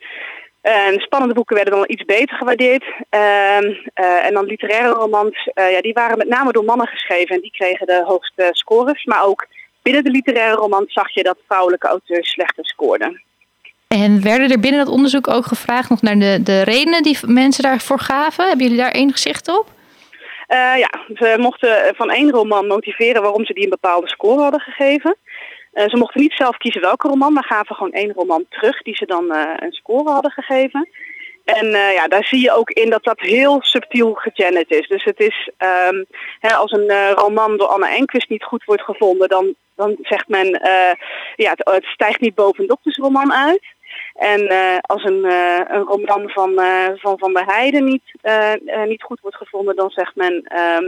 [0.61, 2.85] En spannende boeken werden dan iets beter gewaardeerd.
[3.09, 7.35] Ehm, eh, en dan literaire romans, eh, ja, die waren met name door mannen geschreven
[7.35, 9.05] en die kregen de hoogste scores.
[9.05, 9.47] Maar ook
[9.83, 13.23] binnen de literaire romans zag je dat vrouwelijke auteurs slechter scoorden.
[13.89, 17.63] En werden er binnen dat onderzoek ook gevraagd nog naar de, de redenen die mensen
[17.63, 18.49] daarvoor gaven?
[18.49, 19.67] Hebben jullie daar enig zicht op?
[20.53, 24.61] Eh, ja, ze mochten van één roman motiveren waarom ze die een bepaalde score hadden
[24.61, 25.17] gegeven.
[25.73, 28.97] Eh, ze mochten niet zelf kiezen welke roman, maar gaven gewoon één roman terug die
[28.97, 30.89] ze dan eh, een score hadden gegeven.
[31.45, 34.89] En eh, ja, daar zie je ook in dat dat heel subtiel gegenderd is.
[34.89, 36.05] Dus het is, ehm,
[36.41, 40.29] hè, als een eh, roman door Anne Enquist niet goed wordt gevonden, dan, dan zegt
[40.29, 40.95] men, eh,
[41.37, 43.63] ja, het, het stijgt niet boven een doktersroman uit.
[44.23, 48.03] En eh, als een, eh, een roman van, eh, van Van der Heijden niet,
[48.87, 50.43] niet goed wordt gevonden, dan zegt men...
[50.45, 50.85] ehm,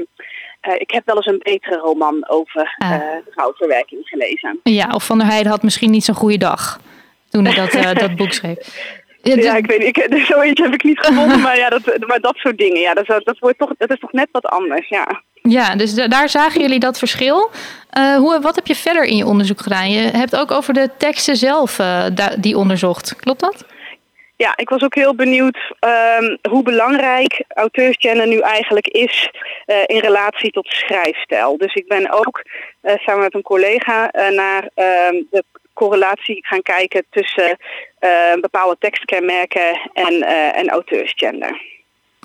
[0.60, 3.00] eh, ik heb wel eens een betere roman over Ah.
[3.30, 4.60] rouwverwerking gelezen.
[4.62, 6.80] Ja, of Van der Heijden had misschien niet zo'n goede dag
[7.30, 8.58] toen hij dat, dat boek schreef.
[9.24, 11.80] Ja, dus- Ja, ik weet niet, ik, zoiets heb ik niet gevonden, maar, ja, dat,
[12.06, 14.88] maar dat soort dingen, ja, dat, dat, wordt toch, dat is toch net wat anders,
[14.88, 15.22] ja.
[15.48, 17.50] Ja, dus da- daar zagen jullie dat verschil.
[17.90, 19.90] Eh, hoe, wat heb je verder in je onderzoek gedaan?
[19.90, 22.06] Je hebt ook over de teksten zelf eh,
[22.38, 23.16] die onderzocht.
[23.16, 23.64] Klopt dat?
[24.36, 29.30] Ja, ik was ook heel benieuwd ehm, hoe belangrijk auteursgender nu eigenlijk is
[29.66, 31.56] eh, in relatie tot schrijfstijl.
[31.56, 32.42] Dus ik ben ook
[32.82, 37.56] samen met een collega naar ehm, de correlatie gaan kijken tussen
[37.98, 38.10] eh,
[38.40, 41.62] bepaalde tekstkenmerken en, eh, en auteursgender.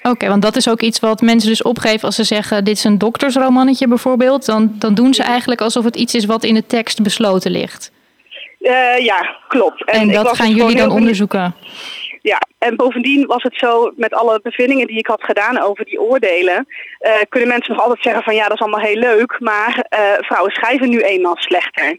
[0.03, 2.63] Oké, want dat is ook iets wat mensen dus opgeven als ze zeggen...
[2.63, 4.45] dit is een doktersromannetje bijvoorbeeld.
[4.45, 7.91] Dan, dan doen ze eigenlijk alsof het iets is wat in de tekst besloten ligt.
[8.59, 9.85] Eh, ja, klopt.
[9.85, 11.55] En, dat dus gaan gewoon jullie dan onderzoeken.
[12.21, 16.01] Ja, en bovendien was het zo met alle bevindingen die ik had gedaan over die
[16.01, 16.67] oordelen,
[17.29, 19.85] kunnen mensen nog altijd zeggen van ja, dat is allemaal heel leuk, maar
[20.19, 21.97] vrouwen schrijven nu eenmaal slechter.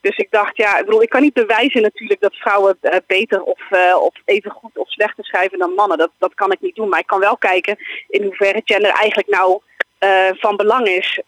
[0.00, 3.42] Dus ik dacht, ja, ik bedoel, ik kan niet bewijzen natuurlijk dat vrouwen eh, beter
[3.42, 5.98] of, eh, of even goed of slechter schrijven dan mannen.
[5.98, 6.88] Dat, dat kan ik niet doen.
[6.88, 7.76] Maar ik kan wel kijken
[8.08, 9.60] in hoeverre gender eigenlijk nou
[9.98, 11.20] eh, van belang is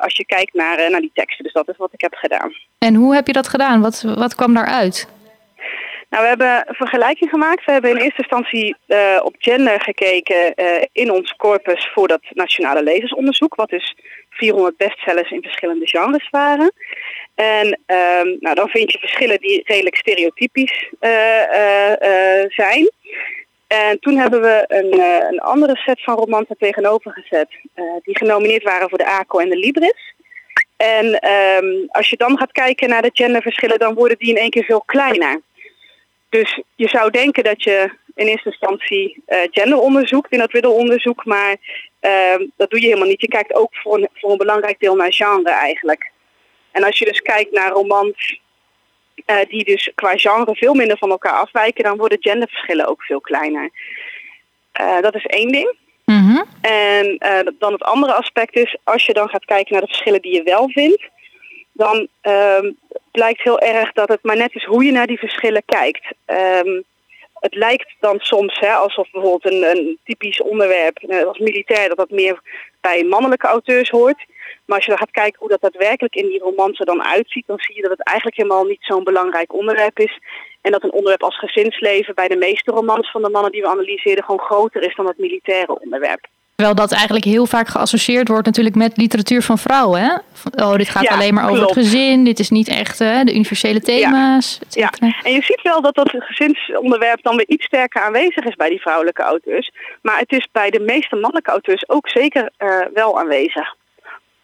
[0.00, 1.44] als je kijkt naar, naar die teksten.
[1.44, 2.52] Dus dat is wat ik heb gedaan.
[2.78, 3.80] En hoe heb je dat gedaan?
[3.80, 5.08] Wat, wat kwam daaruit?
[6.08, 7.64] Nou, we hebben een vergelijking gemaakt.
[7.64, 8.76] We hebben in eerste instantie
[9.22, 10.54] op gender gekeken
[10.92, 13.96] in ons corpus voor dat nationale lezersonderzoek, wat dus
[14.40, 16.72] 400 bestsellers in verschillende genres waren.
[17.34, 21.10] En um, nou, dan vind je verschillen die redelijk stereotypisch uh,
[22.48, 22.90] zijn.
[23.66, 25.00] En toen hebben we een,
[25.32, 27.48] een andere set van romansen tegenover gezet,
[28.02, 30.14] die genomineerd waren voor de ACO en de Libris.
[30.76, 31.30] En
[31.64, 34.64] um, als je dan gaat kijken naar de genderverschillen, dan worden die in één keer
[34.64, 35.40] veel kleiner.
[36.28, 41.24] Dus je zou denken dat je in eerste instantie uh, gender onderzoekt in dat middelonderzoek,
[41.24, 41.56] maar
[42.00, 43.20] uh, dat doe je helemaal niet.
[43.20, 46.10] Je kijkt ook voor een, voor een belangrijk deel naar genre eigenlijk.
[46.70, 48.40] En als je dus kijkt naar romans
[49.26, 53.20] uh, die dus qua genre veel minder van elkaar afwijken, dan worden genderverschillen ook veel
[53.20, 53.70] kleiner.
[54.80, 55.76] Uh, dat is één ding.
[56.04, 56.44] Mm -hmm.
[56.60, 57.16] En
[57.58, 60.42] dan het andere aspect is, als je dan gaat kijken naar de verschillen die je
[60.42, 61.08] wel vindt,
[61.72, 62.76] dan um,
[63.10, 66.14] blijkt heel erg dat het maar net is hoe je naar die verschillen kijkt.
[66.26, 66.84] Um,
[67.40, 72.10] het lijkt dan soms hè, alsof bijvoorbeeld een, een typisch onderwerp als militair dat dat
[72.10, 72.40] meer
[72.80, 74.24] bij mannelijke auteurs hoort.
[74.64, 77.58] Maar als je gaat kijken hoe dat daadwerkelijk in die romans er dan uitziet, dan
[77.58, 80.18] zie je dat het eigenlijk helemaal niet zo'n belangrijk onderwerp is.
[80.60, 83.68] En dat een onderwerp als gezinsleven bij de meeste romans van de mannen die we
[83.68, 86.26] analyseerden gewoon groter is dan het militaire onderwerp.
[86.60, 90.00] Terwijl dat eigenlijk heel vaak geassocieerd wordt natuurlijk met literatuur van vrouwen.
[90.00, 90.12] Hè?
[90.64, 91.74] oh, dit gaat Ja, alleen maar over klopt.
[91.74, 92.24] het gezin.
[92.24, 94.58] Dit is niet echt hè, de universele thema's.
[94.68, 94.92] Ja,
[95.22, 98.80] en je ziet wel dat dat gezinsonderwerp dan weer iets sterker aanwezig is bij die
[98.80, 99.70] vrouwelijke auteurs.
[100.02, 103.74] Maar het is bij de meeste mannelijke auteurs ook zeker eh, wel aanwezig.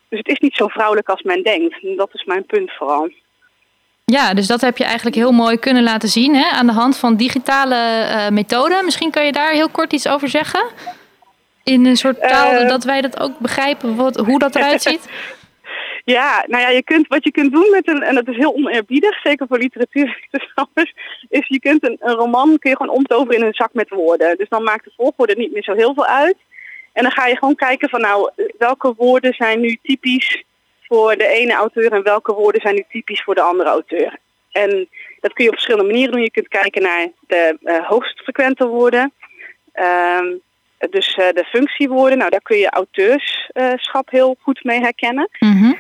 [0.09, 1.83] Dus het is niet zo vrouwelijk als men denkt.
[1.83, 3.11] En Dat is mijn punt vooral.
[4.05, 6.97] Ja, dus dat heb je eigenlijk heel mooi kunnen laten zien hè, aan de hand
[6.97, 8.85] van digitale eh, methoden.
[8.85, 10.65] Misschien kan je daar heel kort iets over zeggen?
[11.73, 12.69] In een soort taal, Eh.
[12.69, 15.09] dat wij dat ook begrijpen, wat, hoe dat eruit ziet?
[16.05, 18.55] Ja, nou ja, je kunt, wat je kunt doen met een, en dat is heel
[18.55, 20.95] oneerbiedig, zeker voor literatuurwetenschappers,
[21.29, 24.37] is je kunt een, een roman kun je gewoon omtoveren in een zak met woorden.
[24.37, 26.37] Dus dan maakt de volgorde niet meer zo heel veel uit.
[26.93, 30.45] En dan ga je gewoon kijken van nou, welke woorden zijn nu typisch
[30.83, 34.17] voor de ene auteur en welke woorden zijn nu typisch voor de andere auteur.
[34.53, 34.89] En
[35.21, 36.23] dat kun je op verschillende manieren doen.
[36.23, 39.13] Je kunt kijken naar de uh, hoogst frequente woorden.
[39.73, 40.27] Ehm,
[40.91, 45.29] dus uh, de functiewoorden, nou daar kun je auteurschap heel goed mee herkennen.
[45.39, 45.73] Mhm.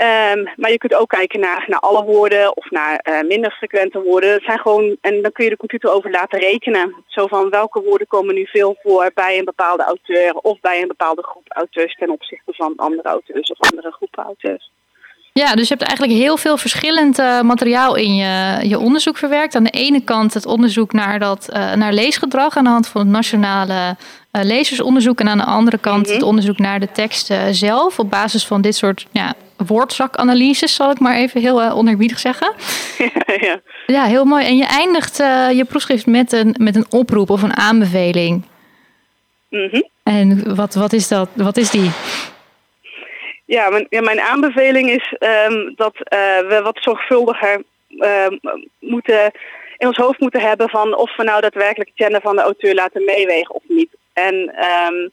[0.00, 4.02] Um, maar je kunt ook kijken naar, naar alle woorden of naar uh, minder frequente
[4.02, 4.30] woorden.
[4.30, 6.94] Dat zijn gewoon, en dan kun je de computer over laten rekenen.
[7.06, 10.88] Zo van welke woorden komen nu veel voor bij een bepaalde auteur of bij een
[10.88, 14.70] bepaalde groep auteurs ten opzichte van andere auteurs of andere groepen auteurs.
[15.38, 19.54] Ja, dus je hebt eigenlijk heel veel verschillend uh, materiaal in je, je onderzoek verwerkt.
[19.54, 23.00] Aan de ene kant het onderzoek naar, dat, uh, naar leesgedrag aan de hand van
[23.00, 23.96] het nationale
[24.32, 25.20] uh, lezersonderzoek.
[25.20, 26.12] En aan de andere kant mm -hmm.
[26.12, 27.98] het onderzoek naar de tekst zelf.
[27.98, 29.34] Op basis van dit soort ja,
[29.66, 32.52] woordzakanalyses, zal ik maar even heel onerbiedig zeggen.
[33.46, 33.60] ja.
[33.86, 34.46] ja, heel mooi.
[34.46, 35.16] En je eindigt
[35.56, 38.42] je proefschrift met een, met een oproep of een aanbeveling.
[39.50, 39.88] Mm -hmm.
[40.02, 41.28] En wat, wat, is dat?
[41.34, 41.90] wat is die?
[43.48, 48.26] Ja, mijn, mijn aanbeveling is um, dat uh, we wat zorgvuldiger uh,
[48.78, 49.32] moeten
[49.76, 52.74] in ons hoofd moeten hebben van of we nou daadwerkelijk het gender van de auteur
[52.74, 53.88] laten meewegen of niet.
[54.12, 54.34] En
[54.64, 55.10] um,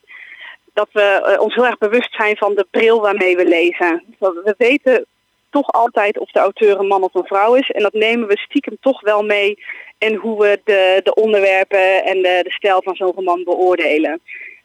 [0.74, 4.04] dat we uh, ons heel erg bewust zijn van de bril waarmee we lezen.
[4.20, 5.06] We weten
[5.50, 7.70] toch altijd of de auteur een man of een vrouw is.
[7.70, 9.64] En dat nemen we stiekem toch wel mee
[9.98, 14.22] in hoe we de, de onderwerpen en de, de stijl van zo'n roman beoordelen.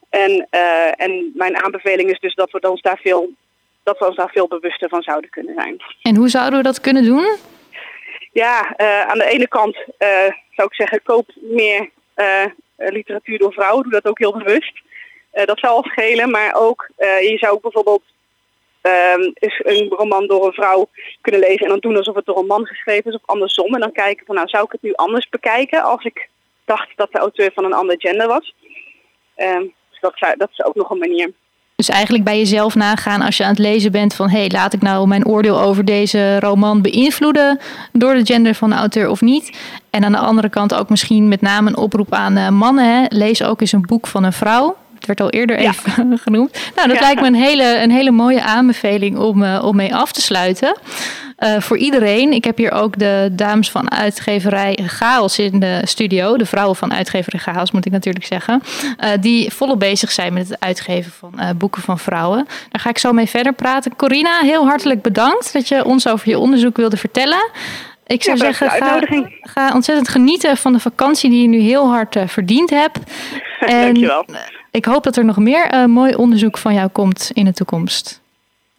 [0.09, 0.46] En,
[0.96, 3.30] en mijn aanbeveling is dus dat we ons daar veel
[3.83, 5.83] dat we ons daar veel bewuster van zouden kunnen zijn.
[6.03, 7.38] En hoe zouden we dat kunnen doen?
[8.33, 10.09] Ja, uh, aan de ene kant uh,
[10.51, 12.45] zou ik zeggen, koop meer uh,
[12.77, 13.83] literatuur door vrouwen.
[13.83, 14.81] Doe dat ook heel bewust.
[15.33, 18.03] dat zou al schelen, maar ook je zou ook bijvoorbeeld
[19.35, 20.88] is een roman door een vrouw
[21.21, 23.75] kunnen lezen en dan doen alsof het door een man geschreven is of andersom.
[23.75, 26.29] En dan kijken van nou zou ik het nu anders bekijken als ik
[26.64, 28.55] dacht dat de auteur van een ander gender was.
[29.90, 31.33] dus dat, zou, dat is ook nog een manier.
[31.81, 34.29] Dus eigenlijk bij jezelf nagaan als je aan het lezen bent van...
[34.31, 37.59] hé, hey, laat ik nou mijn oordeel over deze roman beïnvloeden...
[37.93, 39.57] door de gender van de auteur of niet.
[39.90, 42.85] En aan de andere kant ook misschien met name een oproep aan uh, mannen.
[42.85, 43.05] Hè.
[43.09, 44.77] Lees ook eens een boek van een vrouw.
[44.95, 45.69] Het werd al eerder ja.
[45.71, 46.59] even genoemd.
[46.77, 47.03] Nou, dat ja.
[47.03, 50.77] lijkt me een hele, een hele mooie aanbeveling om, uh, om mee af te sluiten.
[51.40, 52.33] Uh, voor iedereen.
[52.33, 56.37] Ik heb hier ook de dames van uitgeverij Chaos in de studio.
[56.37, 58.62] De vrouwen van uitgeverij Chaos, moet ik natuurlijk zeggen.
[59.00, 62.46] Uh, die volop bezig zijn met het uitgeven van uh, boeken van vrouwen.
[62.70, 63.96] Daar ga ik zo mee verder praten.
[63.96, 67.50] Corina, heel hartelijk bedankt dat je ons over je onderzoek wilde vertellen.
[68.07, 69.00] Ik zou ja, zeggen, ga,
[69.40, 72.98] ga, ontzettend genieten van de vakantie die je nu heel hard verdiend hebt.
[73.61, 74.24] En Dankjewel.
[74.70, 78.19] Ik hoop dat er nog meer mooi onderzoek van jou komt in de toekomst.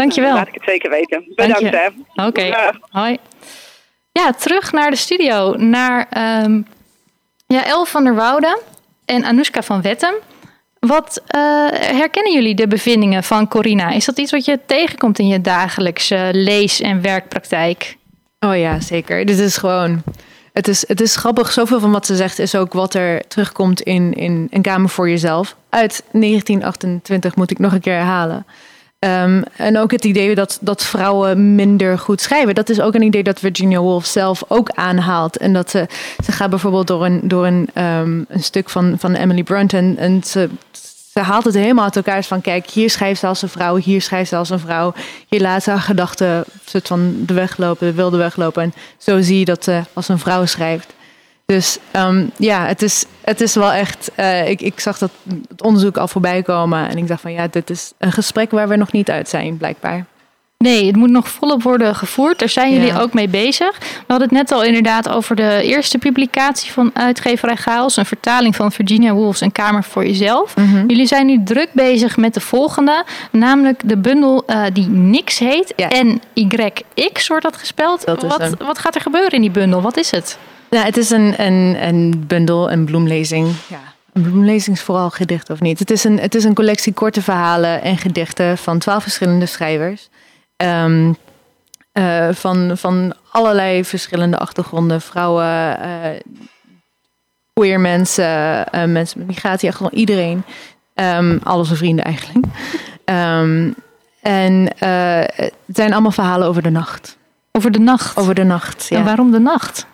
[0.02, 0.34] Dankjewel.
[0.34, 1.24] Laat ik het zeker weten.
[1.36, 1.76] Bedankt.
[2.16, 2.74] Oké, okay.
[2.90, 3.18] hoi.
[4.12, 5.56] Ja, terug naar de studio.
[5.56, 6.08] Naar
[6.44, 6.68] um,
[7.48, 8.62] ja, El van der Woude
[9.06, 10.14] en Anoushka van Wettem.
[10.80, 13.90] Wat uh, herkennen jullie de bevindingen van Corina?
[13.90, 17.98] Is dat iets wat je tegenkomt in je dagelijkse lees- en werkpraktijk?
[18.40, 19.26] Oh ja, zeker.
[19.26, 20.04] Dit is gewoon.
[20.54, 21.52] Het is, het is grappig.
[21.52, 25.10] Zoveel van wat ze zegt is ook wat er terugkomt in, in Een Kamer voor
[25.10, 25.56] Jezelf.
[25.70, 28.46] Uit 1928 moet ik nog een keer herhalen.
[29.06, 32.56] Um, en ook het idee dat, dat vrouwen minder goed schrijven.
[32.56, 35.38] Dat is ook een idee dat Virginia Woolf zelf ook aanhaalt.
[35.38, 35.88] En dat ze,
[36.26, 39.74] ze gaat bijvoorbeeld door een, door een, um, een stuk van, van Emily Brunt.
[39.74, 40.50] En, en ze,
[41.14, 42.24] ze haalt het helemaal uit elkaar.
[42.24, 44.94] Van kijk, hier schrijft ze als een vrouw, hier schrijft ze als een vrouw.
[45.28, 48.64] Hier laat ze haar gedachten soort van de weg lopen, de wilde weg lopen.
[48.64, 50.94] En zo zie je dat ze als een vrouw schrijft.
[51.52, 54.12] Dus um, ja, het is, het is wel echt.
[54.18, 55.12] Uh, ik, ik zag dat
[55.50, 56.90] het onderzoek al voorbij komen.
[56.90, 59.58] En ik dacht van ja, dit is een gesprek waar we nog niet uit zijn,
[59.58, 60.06] blijkbaar.
[60.58, 62.40] Nee, het moet nog volop worden gevoerd.
[62.40, 63.78] Daar zijn jullie ook mee bezig.
[63.80, 67.98] We hadden het net al inderdaad over de eerste publicatie van uitgeverij Chaos.
[67.98, 70.56] Een vertaling van Virginia Woolf's Een Kamer voor Jezelf.
[70.56, 70.90] Mm -hmm.
[70.90, 73.06] Jullie zijn nu druk bezig met de volgende.
[73.32, 75.74] Namelijk de bundel uh, die Nix heet.
[75.76, 75.88] Ja.
[76.04, 78.06] N-Y-X wordt dat gespeld.
[78.06, 79.82] Dat wat, wat gaat er gebeuren in die bundel?
[79.82, 80.38] Wat is het?
[80.71, 83.53] Nou, het is een, een, een bundel, een bloemlezing.
[83.67, 83.79] Ja.
[84.13, 85.79] Een bloemlezing is vooral gedicht of niet.
[85.79, 90.10] Het is, een, het is een collectie korte verhalen en gedichten van twaalf verschillende schrijvers.
[90.57, 91.15] Um,
[91.93, 95.01] uh, van, van allerlei verschillende achtergronden.
[95.01, 96.19] Vrouwen, uh,
[97.53, 100.43] queer mensen, uh, mensen met migratieachtergrond, iedereen.
[100.95, 102.45] Um, al onze vrienden eigenlijk.
[103.05, 103.75] Um,
[104.21, 104.69] en
[105.65, 107.17] het zijn allemaal verhalen over de nacht.
[107.51, 108.17] Over de nacht?
[108.17, 108.97] Over de nacht, ja.
[108.97, 109.89] En waarom de nacht?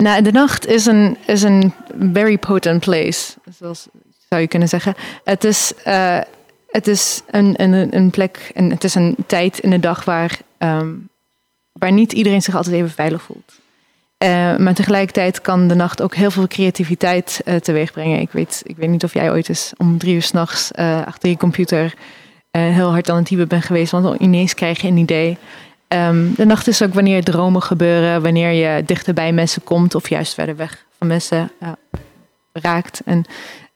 [0.00, 1.72] Nou, de nacht is een, is een
[2.12, 3.88] very potent place, zoals
[4.28, 4.94] zou je kunnen zeggen.
[5.24, 6.18] Het is, uh,
[6.70, 10.38] het is een, een, een plek en het is een tijd in de dag waar,
[10.58, 11.08] um,
[11.72, 13.58] waar niet iedereen zich altijd even veilig voelt.
[14.24, 18.20] Uh, maar tegelijkertijd kan de nacht ook heel veel creativiteit uh, teweeg brengen.
[18.20, 21.28] Ik weet, ik weet niet of jij ooit eens om drie uur s'nachts uh, achter
[21.28, 21.94] je computer
[22.50, 23.92] heel hard aan het typen bent geweest.
[23.92, 25.38] Want ineens krijg je een idee.
[25.94, 30.08] Um, de nacht is ook wanneer dromen gebeuren, wanneer je dichter bij mensen komt of
[30.08, 31.68] juist verder weg van mensen uh,
[32.52, 33.00] raakt.
[33.04, 33.24] En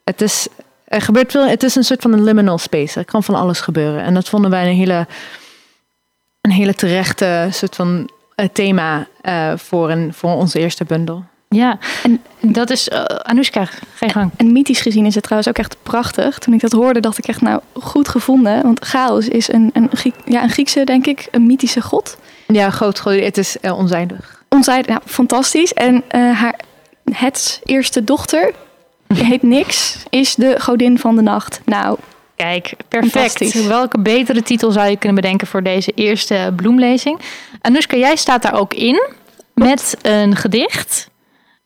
[0.05, 0.49] het is,
[0.85, 2.99] er gebeurt veel, het is een soort van een liminal space.
[2.99, 4.03] Er kan van alles gebeuren.
[4.03, 5.07] En dat vonden wij een hele,
[6.41, 11.25] een hele terechte soort van uh, thema uh, voor, een, voor onze eerste bundel.
[11.55, 13.65] Ja, en dat is uh, Anoushka,
[13.95, 14.31] geen gang.
[14.37, 16.39] En, en mythisch gezien is het trouwens ook echt prachtig.
[16.39, 18.63] Toen ik dat hoorde, dacht ik echt, nou, goed gevonden.
[18.63, 22.17] Want chaos is een, een, Griek, ja, een Griekse, denk ik, een mythische god.
[22.47, 24.43] Ja, groot, groot het is uh, onzijdig.
[24.49, 25.73] Onzijdig, nou, fantastisch.
[25.73, 26.61] En uh, haar,
[27.13, 28.53] het eerste dochter,
[29.15, 31.61] heet Nix, is de godin van de nacht.
[31.65, 31.99] Nou,
[32.37, 33.67] Kijk, perfect.
[33.67, 37.21] Welke betere titel zou je kunnen bedenken voor deze eerste bloemlezing?
[37.61, 39.03] Anoushka, jij staat daar ook in
[39.55, 41.09] met een gedicht.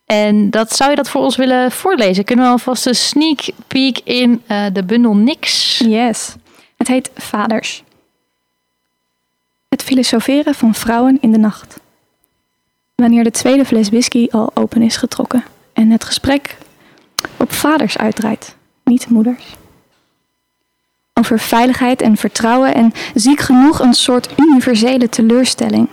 [0.09, 2.25] En dat, zou je dat voor ons willen voorlezen?
[2.25, 5.79] Kunnen we alvast een sneak peek in uh, de bundel Niks?
[5.79, 6.35] Yes.
[6.77, 7.83] Het heet Vaders.
[9.69, 11.81] Het filosoferen van vrouwen in de nacht.
[12.95, 16.57] Wanneer de tweede fles whisky al open is getrokken en het gesprek
[17.37, 19.45] op vaders uitdraait, niet moeders.
[21.15, 25.89] Over veiligheid en vertrouwen en ziek genoeg een soort universele teleurstelling.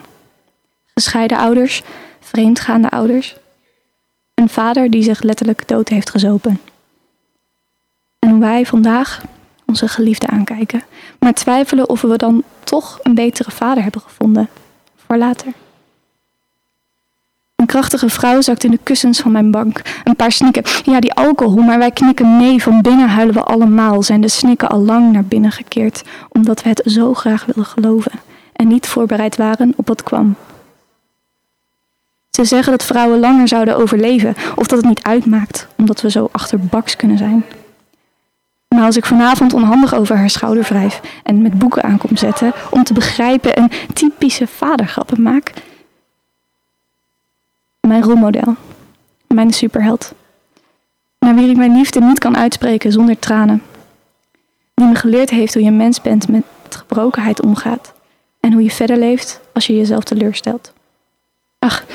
[0.94, 1.82] Gescheiden ouders,
[2.20, 3.36] vreemdgaande ouders,
[4.36, 6.60] een vader die zich letterlijk dood heeft gezopen.
[8.20, 9.24] En hoe wij vandaag
[9.66, 10.84] onze geliefde aankijken,
[11.20, 14.50] maar twijfelen of we dan toch een betere vader hebben gevonden
[14.96, 15.54] voor later.
[17.56, 19.82] Een krachtige vrouw zakt in de kussens van mijn bank.
[20.04, 20.64] Een paar snikken.
[20.84, 22.62] Ja, die alcohol, maar wij knikken mee.
[22.62, 24.04] Van binnen huilen we allemaal.
[24.04, 28.12] Zijn de snikken al lang naar binnen gekeerd, omdat we het zo graag willen geloven
[28.54, 30.36] en niet voorbereid waren op wat kwam.
[32.36, 36.30] Ze zeggen dat vrouwen langer zouden overleven of dat het niet uitmaakt, omdat we zo
[36.32, 37.46] achterbaks kunnen zijn.
[38.68, 42.84] Maar als ik vanavond onhandig over haar schouder wrijf en met boeken aankom zetten om
[42.84, 45.54] te begrijpen en typische vadergrappen maak.
[47.80, 48.56] Mijn rolmodel,
[49.28, 50.14] mijn superheld,
[51.20, 53.62] naar wie ik mijn liefde niet kan uitspreken zonder tranen.
[54.74, 57.94] Die me geleerd heeft hoe je mens bent met gebrokenheid omgaat
[58.40, 60.74] en hoe je verder leeft als je jezelf teleurstelt.
[61.60, 61.86] Ach,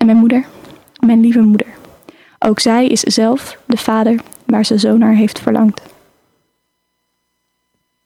[0.00, 0.44] en mijn moeder,
[1.06, 1.66] mijn lieve moeder.
[2.38, 5.80] Ook zij is zelf de vader waar ze zo naar heeft verlangd.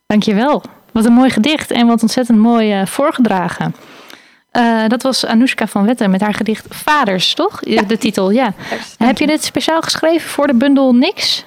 [0.06, 0.62] Dankjewel.
[0.92, 3.74] Wat een mooi gedicht en wat ontzettend mooi uh, voorgedragen.
[4.52, 7.58] Uh, dat was Anoushka van Wetten met haar gedicht Vaders, toch?
[7.64, 7.82] Ja.
[7.82, 8.54] De titel, ja.
[8.98, 11.44] Heb je dit speciaal geschreven voor de bundel Niks?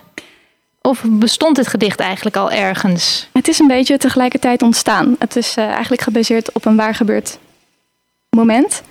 [0.82, 3.28] Of bestond dit gedicht eigenlijk al ergens?
[3.34, 5.16] Het is een beetje tegelijkertijd ontstaan.
[5.20, 7.38] Het is uh, eigenlijk gebaseerd op een waar gebeurd
[8.30, 8.84] moment.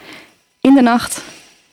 [0.60, 1.22] In de nacht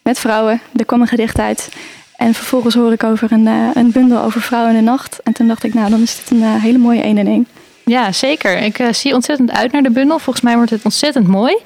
[0.04, 0.62] met vrouwen.
[0.76, 1.70] Er kwam een gedicht uit.
[2.16, 5.20] En vervolgens hoor ik over een, uh, een bundel over vrouwen in de nacht.
[5.24, 7.48] En toen dacht ik, nou, dan is dit een uh, hele mooie 1 in 1.
[7.86, 8.58] Ja, zeker.
[8.58, 10.20] Ik uh, zie ontzettend uit naar de bundel.
[10.20, 11.58] Volgens mij wordt het ontzettend mooi.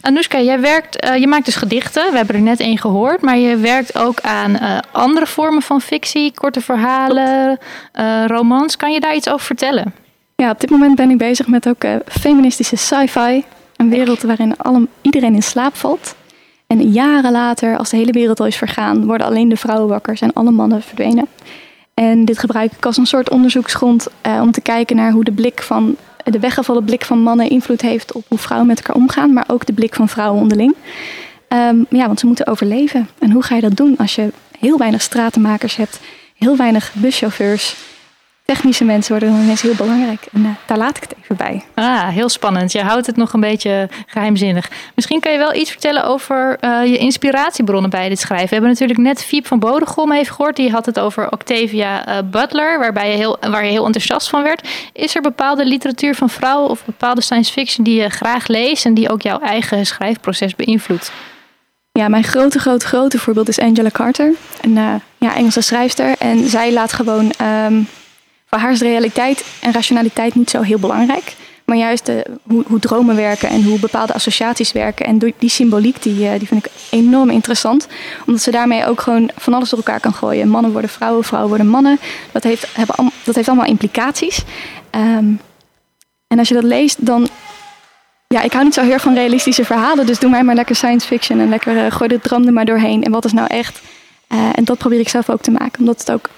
[0.00, 2.10] Anoushka, jij werkt, je maakt dus gedichten.
[2.10, 3.20] We hebben er net één gehoord.
[3.20, 7.58] Maar je werkt ook aan andere vormen van fictie, korte verhalen,
[8.26, 8.76] romans.
[8.76, 9.94] Kan je daar iets over vertellen?
[10.36, 13.44] Ja, op dit moment ben ik bezig met ook feministische sci-fi.
[13.76, 16.14] Een wereld waarin alle, iedereen in slaap valt.
[16.68, 20.16] En jaren later, als de hele wereld al is vergaan, worden alleen de vrouwen wakker,
[20.16, 21.26] zijn alle mannen verdwenen.
[21.94, 25.32] En dit gebruik ik als een soort onderzoeksgrond uh, om te kijken naar hoe de
[25.32, 29.32] blik van de weggevallen blik van mannen invloed heeft op hoe vrouwen met elkaar omgaan,
[29.32, 30.74] maar ook de blik van vrouwen onderling.
[31.48, 33.08] Um, ja, want ze moeten overleven.
[33.18, 36.00] En hoe ga je dat doen als je heel weinig stratenmakers hebt,
[36.36, 37.76] heel weinig buschauffeurs,
[38.54, 40.26] technische mensen worden dan ineens heel belangrijk.
[40.32, 41.64] En uh, daar laat ik het even bij.
[41.74, 42.72] Ah, heel spannend.
[42.72, 44.70] Je houdt het nog een beetje geheimzinnig.
[44.94, 48.48] Misschien kan je wel iets vertellen over uh, je inspiratiebronnen bij dit schrijven.
[48.48, 50.56] We hebben natuurlijk net Fiep van Bodegom even gehoord.
[50.56, 54.42] Die had het over Octavia uh, Butler, waarbij je heel, waar je heel enthousiast van
[54.42, 54.68] werd.
[54.92, 58.94] Is er bepaalde literatuur van vrouwen of bepaalde science fiction die je graag leest en
[58.94, 61.12] die ook jouw eigen schrijfproces beïnvloedt?
[61.92, 64.32] Ja, mijn grote, grote, grote voorbeeld is Angela Carter.
[64.60, 66.14] Een ja, Engelse schrijfster.
[66.18, 67.32] En zij laat gewoon...
[67.66, 67.88] Um,
[68.48, 71.36] voor haar is realiteit en rationaliteit niet zo heel belangrijk.
[71.64, 75.06] Maar juist de, hoe, hoe, dromen werken en hoe bepaalde associaties werken.
[75.06, 77.86] En die symboliek, die, eh, die vind ik enorm interessant.
[78.26, 80.48] Omdat ze daarmee ook gewoon van alles door elkaar kan gooien.
[80.48, 81.98] Mannen worden vrouwen, vrouwen worden mannen.
[82.32, 84.42] Dat heeft, hebben, dat heeft allemaal implicaties.
[84.90, 85.40] Um,
[86.26, 87.28] en als je dat leest, dan...
[88.26, 90.06] Ja, ik hou niet zo heel van realistische verhalen.
[90.06, 91.40] Dus doe mij maar lekker science fiction.
[91.40, 93.04] En lekker uh, gooi de droom er maar doorheen.
[93.04, 93.80] En wat is nou echt...
[94.28, 95.78] Uh, en dat probeer ik zelf ook te maken.
[95.78, 96.28] Omdat het ook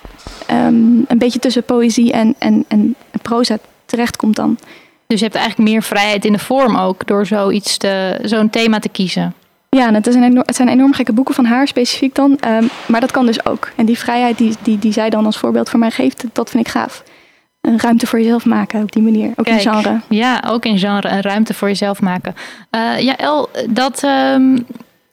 [0.51, 4.59] um, een beetje tussen poëzie en, en, en proza terechtkomt dan.
[5.07, 8.79] Dus je hebt eigenlijk meer vrijheid in de vorm ook door zoiets te, zo'n thema
[8.79, 9.35] te kiezen.
[9.68, 12.39] Ja, en het, is een enorm, het zijn enorm gekke boeken van haar specifiek dan.
[12.47, 13.71] Um, maar dat kan dus ook.
[13.77, 16.66] En die vrijheid die, die, die zij dan als voorbeeld voor mij geeft, dat vind
[16.66, 17.03] ik gaaf.
[17.61, 19.29] Een ruimte voor jezelf maken op die manier.
[19.37, 20.01] Ook Kijk, in genre.
[20.09, 21.09] Ja, ook in genre.
[21.09, 22.35] Een ruimte voor jezelf maken.
[22.71, 24.03] Uh, ja, El, dat...
[24.35, 24.66] Um,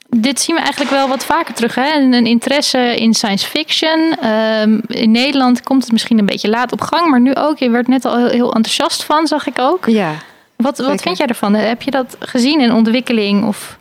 [0.09, 1.75] dit zien we eigenlijk wel wat vaker terug.
[1.75, 1.93] Hè?
[1.99, 4.25] Een interesse in science fiction.
[4.25, 7.57] Um, in Nederland komt het misschien een beetje laat op gang, maar nu ook.
[7.57, 9.85] Je werd net al heel, heel enthousiast van, zag ik ook.
[9.85, 10.13] Ja.
[10.55, 11.53] Wat, wat vind jij ervan?
[11.53, 13.45] Heb je dat gezien in ontwikkeling?
[13.45, 13.77] Of?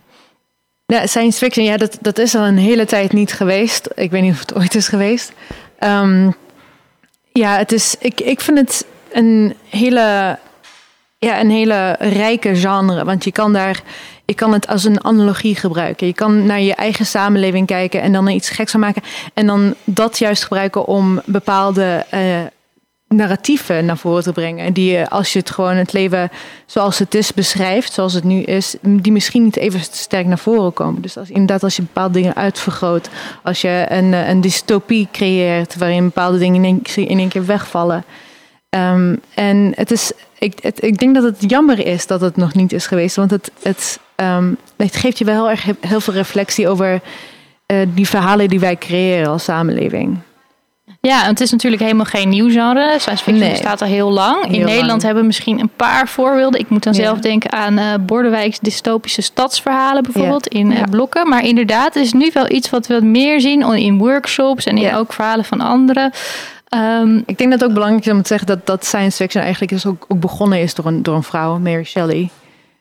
[0.86, 3.88] Ja, science fiction, ja, dat, dat is al een hele tijd niet geweest.
[3.94, 5.32] Ik weet niet of het ooit is geweest.
[5.80, 6.34] Um,
[7.32, 10.38] ja, het is, ik, ik vind het een hele,
[11.18, 13.04] ja, een hele rijke genre.
[13.04, 13.82] Want je kan daar
[14.26, 16.06] je kan het als een analogie gebruiken.
[16.06, 19.02] Je kan naar je eigen samenleving kijken en dan er iets geks van maken.
[19.34, 22.20] En dan dat juist gebruiken om bepaalde uh,
[23.08, 24.72] narratieven naar voren te brengen.
[24.72, 26.30] Die als je het gewoon het leven
[26.66, 30.72] zoals het is beschrijft, zoals het nu is, die misschien niet even sterk naar voren
[30.72, 31.02] komen.
[31.02, 33.08] Dus als, inderdaad, als je bepaalde dingen uitvergroot,
[33.42, 38.04] als je een, eh, een dystopie creëert waarin bepaalde dingen in één keer wegvallen.
[38.76, 42.54] Um, en het is, ik, het, ik denk dat het jammer is dat het nog
[42.54, 46.14] niet is geweest, want het, het um, het geeft je wel heel erg heel veel
[46.14, 47.00] reflectie over
[47.66, 50.18] uh, die verhalen die wij creëren als samenleving.
[51.00, 52.94] Ja, het is natuurlijk helemaal geen nieuw genre.
[52.98, 53.50] Science fiction nee.
[53.50, 54.44] bestaat al heel lang.
[54.44, 55.02] In Nederland lang.
[55.02, 56.60] hebben we misschien een paar voorbeelden.
[56.60, 57.02] Ik moet dan ja.
[57.02, 60.58] zelf denken aan uh, Bordewijks dystopische stadsverhalen bijvoorbeeld ja.
[60.58, 61.28] in uh, blokken.
[61.28, 64.94] Maar inderdaad, het is nu wel iets wat we meer zien in workshops en in
[64.94, 66.12] ook verhalen van anderen.
[66.74, 69.42] Um, ik denk dat het ook belangrijk is om te zeggen dat, dat science fiction
[69.42, 72.30] eigenlijk is ook, ook begonnen is door een, door een vrouw, Mary Shelley.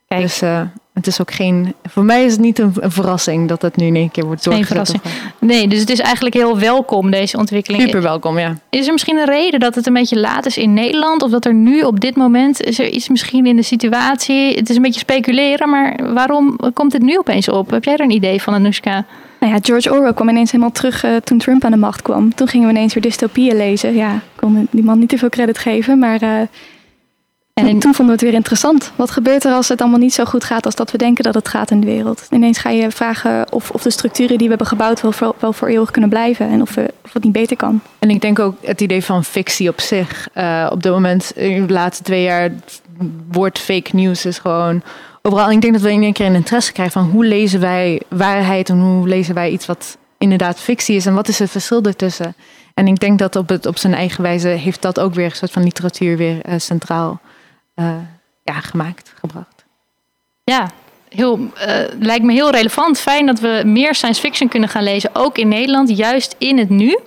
[0.07, 0.21] Kijk.
[0.21, 0.61] Dus uh,
[0.93, 1.73] het is ook geen.
[1.83, 4.43] Voor mij is het niet een, een verrassing dat het nu in één keer wordt
[4.43, 5.01] doorgezet.
[5.39, 7.83] Nee, dus het is eigenlijk heel welkom, deze ontwikkeling.
[7.83, 8.57] Super welkom, ja.
[8.69, 11.23] Is er misschien een reden dat het een beetje laat is in Nederland?
[11.23, 14.55] Of dat er nu op dit moment is er iets misschien in de situatie?
[14.55, 17.69] Het is een beetje speculeren, maar waarom komt het nu opeens op?
[17.69, 19.05] Heb jij er een idee van, Anoushka?
[19.39, 22.35] Nou ja, George Orwell kwam ineens helemaal terug uh, toen Trump aan de macht kwam.
[22.35, 23.95] Toen gingen we ineens weer dystopieën lezen.
[23.95, 26.41] Ja, ik kon die man niet te veel credit geven, maar uh,
[27.53, 27.79] en in...
[27.79, 28.91] toen vonden we het weer interessant.
[28.95, 31.33] Wat gebeurt er als het allemaal niet zo goed gaat als dat we denken dat
[31.33, 32.27] het gaat in de wereld?
[32.31, 35.53] Ineens ga je vragen of, of de structuren die we hebben gebouwd wel voor, wel
[35.53, 37.81] voor eeuwig kunnen blijven en of, we, of het niet beter kan.
[37.99, 40.29] En ik denk ook het idee van fictie op zich.
[40.37, 42.51] Uh, op dit moment, in de laatste twee jaar,
[43.31, 44.81] wordt fake news is gewoon
[45.25, 45.51] overal.
[45.51, 48.69] Ik denk dat we in één keer een interesse krijgen van hoe lezen wij waarheid
[48.69, 52.35] en hoe lezen wij iets wat inderdaad fictie is en wat is het verschil ertussen.
[52.73, 55.35] En ik denk dat op, het, op zijn eigen wijze heeft dat ook weer een
[55.35, 57.21] soort van literatuur weer uh, centraal
[57.75, 57.95] uh,
[58.43, 59.65] ja, gemaakt, gebracht.
[60.43, 60.71] Ja,
[61.09, 61.49] heel, uh,
[61.99, 62.99] lijkt me heel relevant.
[62.99, 66.69] Fijn dat we meer science fiction kunnen gaan lezen, ook in Nederland, juist in het
[66.69, 66.99] nu.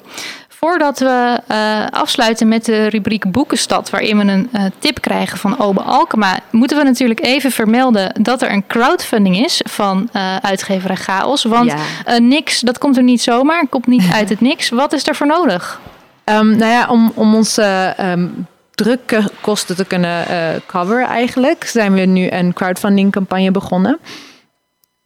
[0.60, 5.58] Voordat we uh, afsluiten met de rubriek Boekenstad, waarin we een uh, tip krijgen van
[5.58, 10.96] Obe Alkema, moeten we natuurlijk even vermelden dat er een crowdfunding is van uh, uitgeverij
[10.96, 11.44] Chaos.
[11.44, 11.74] Want
[12.06, 12.18] ja.
[12.18, 14.68] niks, dat komt er niet zomaar, komt niet uit het niks.
[14.68, 15.80] Wat is er voor nodig?
[16.24, 20.26] Um, nou ja, om, om onze um, drukkosten te kunnen
[20.66, 23.98] coveren eigenlijk, zijn we nu een crowdfunding campagne begonnen.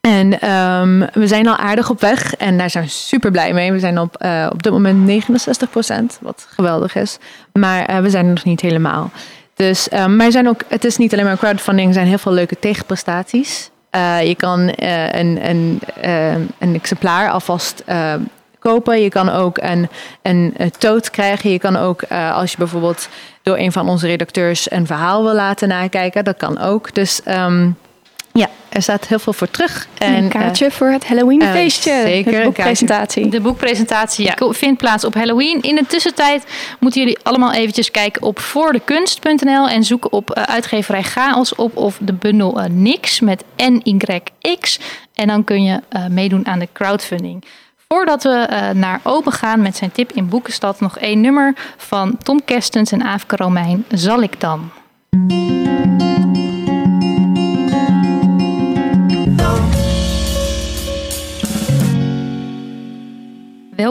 [0.09, 3.73] En um, we zijn al aardig op weg en daar zijn we super blij mee.
[3.73, 5.25] We zijn op, uh, op dit moment
[6.15, 7.19] 69% wat geweldig is.
[7.53, 9.11] Maar uh, we zijn er nog niet helemaal.
[9.55, 12.33] Dus, um, maar zijn ook, het is niet alleen maar crowdfunding, er zijn heel veel
[12.33, 13.71] leuke tegenprestaties.
[13.91, 15.81] Uh, je kan een, een,
[16.59, 17.85] een exemplaar alvast
[18.59, 19.03] kopen.
[19.03, 19.89] Je kan ook een,
[20.23, 21.51] een, een krijgen.
[21.51, 23.09] Je kan ook, als je bijvoorbeeld
[23.43, 26.95] door een van onze redacteurs een verhaal wil laten nakijken, dat kan ook.
[26.95, 27.77] Dus um,
[28.33, 29.89] ja, er staat heel veel voor terug.
[29.99, 31.91] En, een kaartje uh, voor het Halloween feestje.
[31.91, 32.33] Uh, zeker.
[32.33, 33.29] De boekpresentatie.
[33.29, 34.53] De boekpresentatie ja.
[34.53, 35.63] vindt plaats op Halloween.
[35.63, 36.45] In de tussentijd
[36.81, 41.99] moeten jullie allemaal eventjes kijken op voordekunst.nl en zoeken op uh, uitgeverij Chaos op of
[42.01, 44.79] de bundel Nix met NYX.
[45.15, 45.81] En dan kun je
[46.11, 47.45] meedoen aan de crowdfunding.
[47.89, 52.45] Voordat we naar open gaan met zijn tip in Boekenstad, nog één nummer van Tom
[52.45, 54.71] Kerstens en Aafke Romein, Zal ik dan?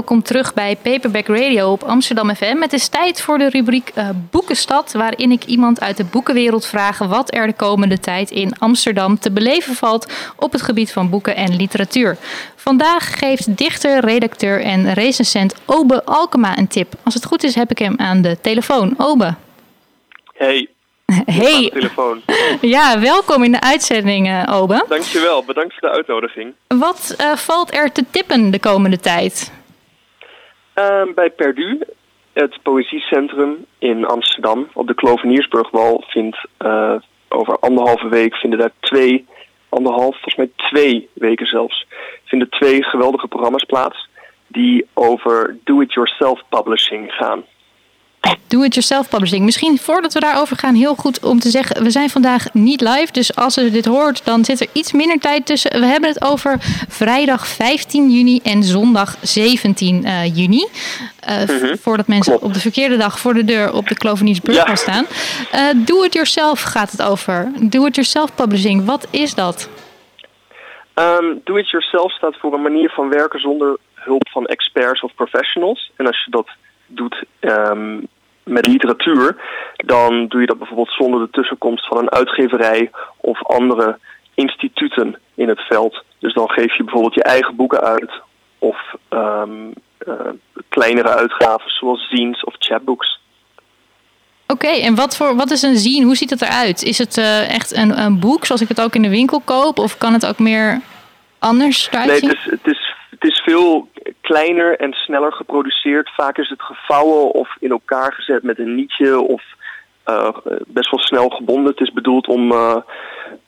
[0.01, 2.61] Welkom terug bij Paperback Radio op Amsterdam FM.
[2.61, 6.97] Het is tijd voor de rubriek uh, Boekenstad, waarin ik iemand uit de boekenwereld vraag
[6.97, 11.35] wat er de komende tijd in Amsterdam te beleven valt op het gebied van boeken
[11.35, 12.17] en literatuur.
[12.55, 16.93] Vandaag geeft dichter, redacteur en recensent Obe Alkema een tip.
[17.03, 18.93] Als het goed is, heb ik hem aan de telefoon.
[18.97, 19.35] Obe.
[20.33, 20.67] Hey.
[21.25, 21.69] Hey.
[21.73, 22.21] telefoon.
[22.61, 24.85] Ja, welkom in de uitzending, uh, Obe.
[24.89, 26.53] Dankjewel, bedankt voor de uitnodiging.
[26.67, 29.51] Wat uh, valt er te tippen de komende tijd?
[30.81, 31.79] Uh, bij Perdu,
[32.33, 36.95] het Poëziecentrum in Amsterdam, op de Kloveniersburgwal, vindt uh,
[37.27, 39.25] over anderhalve week vinden daar twee,
[39.69, 41.87] anderhalf, volgens mij twee weken zelfs,
[42.23, 44.09] vinden twee geweldige programma's plaats
[44.47, 47.43] die over do-it-yourself publishing gaan.
[48.47, 49.45] Do-it-yourself publishing.
[49.45, 53.07] Misschien voordat we daarover gaan, heel goed om te zeggen: we zijn vandaag niet live.
[53.11, 55.79] Dus als u dit hoort, dan zit er iets minder tijd tussen.
[55.79, 56.57] We hebben het over
[56.89, 60.67] vrijdag 15 juni en zondag 17 uh, juni.
[61.29, 61.77] Uh, mm -hmm.
[61.77, 62.47] Voordat mensen Klopt.
[62.47, 64.65] op de verkeerde dag voor de deur op de Kloveniersbrug ja.
[64.65, 65.05] gaan staan.
[65.53, 67.51] Uh, Do-it-yourself gaat het over.
[67.59, 69.69] Do-it-yourself publishing, wat is dat?
[70.95, 75.91] Um, Do-it-yourself staat voor een manier van werken zonder hulp van experts of professionals.
[75.95, 76.47] En als je dat
[76.95, 78.07] doet um,
[78.43, 79.35] met literatuur,
[79.75, 83.99] dan doe je dat bijvoorbeeld zonder de tussenkomst van een uitgeverij of andere
[84.33, 86.03] instituten in het veld.
[86.19, 88.11] Dus dan geef je bijvoorbeeld je eigen boeken uit
[88.59, 89.73] of um,
[90.07, 90.15] uh,
[90.69, 93.19] kleinere uitgaven zoals zines of chapbooks.
[94.47, 96.05] Oké, okay, en wat, voor, wat is een zine?
[96.05, 96.83] Hoe ziet het eruit?
[96.83, 99.79] Is het uh, echt een, een boek zoals ik het ook in de winkel koop?
[99.79, 100.81] Of kan het ook meer
[101.39, 102.90] anders eruit Nee, het is, het, is,
[103.21, 103.89] het is veel
[104.21, 106.11] kleiner en sneller geproduceerd.
[106.15, 109.43] Vaak is het gevouwen of in elkaar gezet met een nietje of
[110.05, 110.29] uh,
[110.67, 111.71] best wel snel gebonden.
[111.71, 112.75] Het is bedoeld om uh,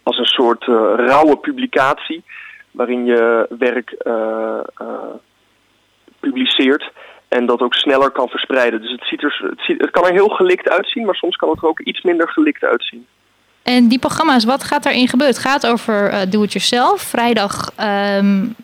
[0.04, 2.24] als een soort uh, rauwe publicatie
[2.72, 3.96] waarin je werk
[6.20, 6.92] publiceert
[7.28, 8.82] en dat ook sneller kan verspreiden.
[8.82, 11.68] Dus het, ziet er, het, kan er heel gelikt uitzien, maar soms kan het er
[11.68, 13.08] ook iets minder gelikt uitzien.
[13.64, 15.36] En die programma's, wat gaat daarin gebeuren?
[15.36, 17.02] Het gaat over uh, Do It Yourself.
[17.02, 17.72] Vrijdag
[18.20, 18.56] um,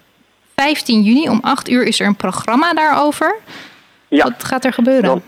[0.59, 3.35] 15 juni om 8 uur is er een programma daarover.
[4.07, 4.23] Ja.
[4.23, 5.03] Wat gaat er gebeuren?
[5.03, 5.21] Dan,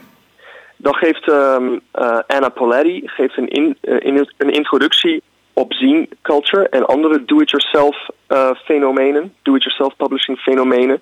[0.78, 5.24] dan geeft um, uh, Anna Poletti geeft een, in, uh, in, een introductie
[5.54, 11.02] op zine culture en andere do-it-yourself uh, fenomenen, do-it-yourself publishing fenomenen.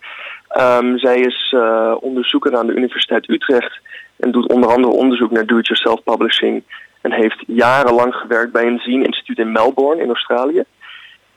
[0.57, 1.55] Um, zij is
[1.99, 3.79] onderzoeker aan de Universiteit Utrecht
[4.15, 6.63] en doet onder andere onderzoek naar do-it-yourself publishing
[7.01, 10.63] en heeft jarenlang gewerkt bij een zine-instituut in Melbourne in Australië.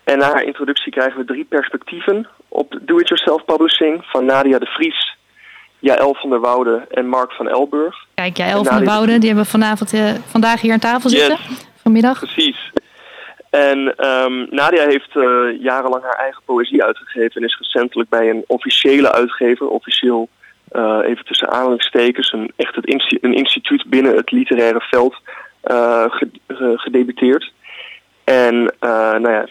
[0.05, 5.17] En na haar introductie krijgen we drie perspectieven op do-it-yourself publishing van Nadia de Vries,
[5.79, 7.97] Jaël van der Woude en Mark van Elburg.
[8.15, 11.39] Kijk, Jaël van der Woude, die hebben we vanavond, uh, vandaag hier aan tafel zitten,
[11.49, 11.67] yes.
[11.83, 12.19] vanmiddag.
[12.19, 12.71] Precies.
[13.51, 18.45] En um, Nadia heeft uh, jarenlang haar eigen poëzie uitgegeven en is recentelijk bij een
[18.47, 20.29] officiële uitgever, officieel
[20.73, 25.17] uh, even tussen aanhalingstekens, een, echt het insti een instituut binnen het literaire veld
[26.77, 27.53] gedebuteerd.
[28.25, 29.49] En nou ja,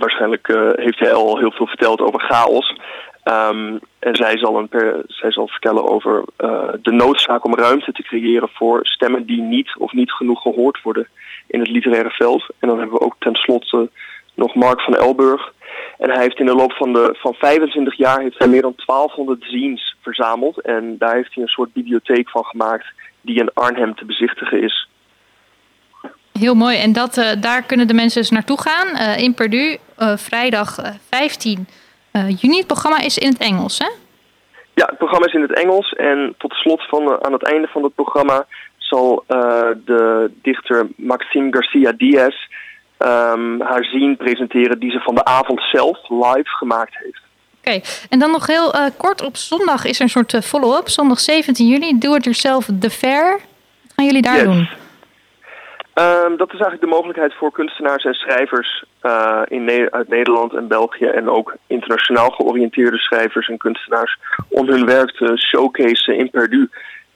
[0.00, 2.76] waarschijnlijk uh, heeft hij al heel veel verteld over chaos.
[3.24, 8.02] Um, en zij zal, een zij zal vertellen over uh, de noodzaak om ruimte te
[8.02, 11.08] creëren voor stemmen die niet of niet genoeg gehoord worden
[11.46, 12.46] in het literaire veld.
[12.58, 13.90] En dan hebben we ook tenslotte
[14.34, 15.52] nog Mark van Elburg.
[15.98, 18.74] En hij heeft in de loop van, de, van 25 jaar heeft hij meer dan
[18.86, 20.60] 1200 zines verzameld.
[20.60, 22.86] En daar heeft hij een soort bibliotheek van gemaakt
[23.20, 24.88] die in Arnhem te bezichtigen is.
[26.40, 26.78] Heel mooi.
[26.78, 28.88] En dat, uh, daar kunnen de mensen dus naartoe gaan.
[28.88, 30.78] Uh, in Purdue, uh, vrijdag
[31.10, 31.66] 15
[32.12, 32.56] juni.
[32.56, 33.88] Het programma is in het Engels, hè?
[34.74, 35.92] Ja, het programma is in het Engels.
[35.92, 39.24] En tot slot van, aan het einde van het programma zal
[39.84, 42.34] de dichter Maxime Garcia Diaz
[42.98, 47.20] um, haar zien presenteren die ze van de avond zelf live gemaakt heeft.
[47.58, 47.82] Oké, okay.
[48.08, 50.88] en dan nog heel uh, kort op zondag is er een soort uh, follow-up.
[50.88, 53.30] Zondag 17 juli, Do It Yourself The Fair.
[53.30, 54.44] Wat gaan jullie daar yes.
[54.44, 54.79] doen?
[56.00, 60.68] Um, dat is eigenlijk de mogelijkheid voor kunstenaars en schrijvers uh, in uit Nederland en
[60.68, 66.68] België en ook internationaal georiënteerde schrijvers en kunstenaars om hun werk te showcaseen in Perdue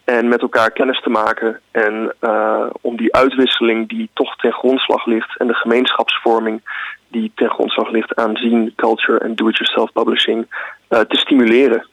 [0.04, 5.06] en met elkaar kennis te maken en uh, om die uitwisseling die toch ten grondslag
[5.06, 6.62] ligt en de gemeenschapsvorming
[7.08, 10.46] die ten grondslag ligt aan zien, culture en do-it-yourself publishing
[10.88, 11.86] uh, te stimuleren.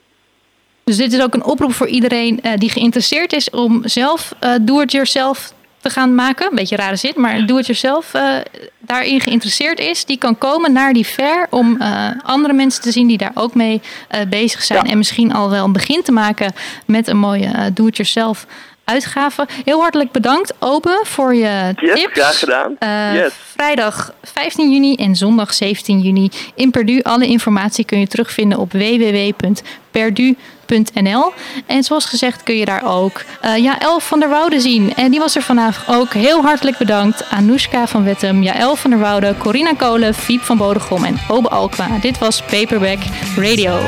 [0.84, 5.90] Dus dit is ook een oproep voor iedereen die geïnteresseerd is om zelf do-it-yourself te
[5.90, 6.50] gaan maken.
[6.50, 8.36] Een beetje rare zin, maar do-it-yourself uh,
[8.80, 13.08] daarin geïnteresseerd is, die kan komen naar die fair om uh, andere mensen te zien
[13.08, 14.86] die daar ook mee uh, bezig zijn.
[14.86, 14.92] Ja.
[14.92, 16.54] En misschien al wel een begin te maken
[16.86, 18.46] met een mooie do-it-yourself
[18.84, 19.48] uitgave.
[19.66, 22.14] Heel hartelijk bedankt, Open, voor je yes, tips.
[22.14, 22.76] graag gedaan.
[23.16, 23.34] yes.
[23.56, 27.04] Vrijdag 15 juni en zondag 17 juni in Perdue.
[27.04, 31.32] Alle informatie kun je terugvinden op www.perdue.nl.
[31.66, 34.96] En zoals gezegd kun je daar ook uh, Jaël van der Woude zien.
[34.96, 36.14] En die was er vandaag ook.
[36.14, 37.30] Heel hartelijk bedankt.
[37.30, 41.88] Anoushka van Wettem, Jaël van der Woude, Corina Kolen, Fiep van Bodegom en Obe Alkma.
[42.02, 43.00] Dit was Paperback
[43.36, 43.80] Radio.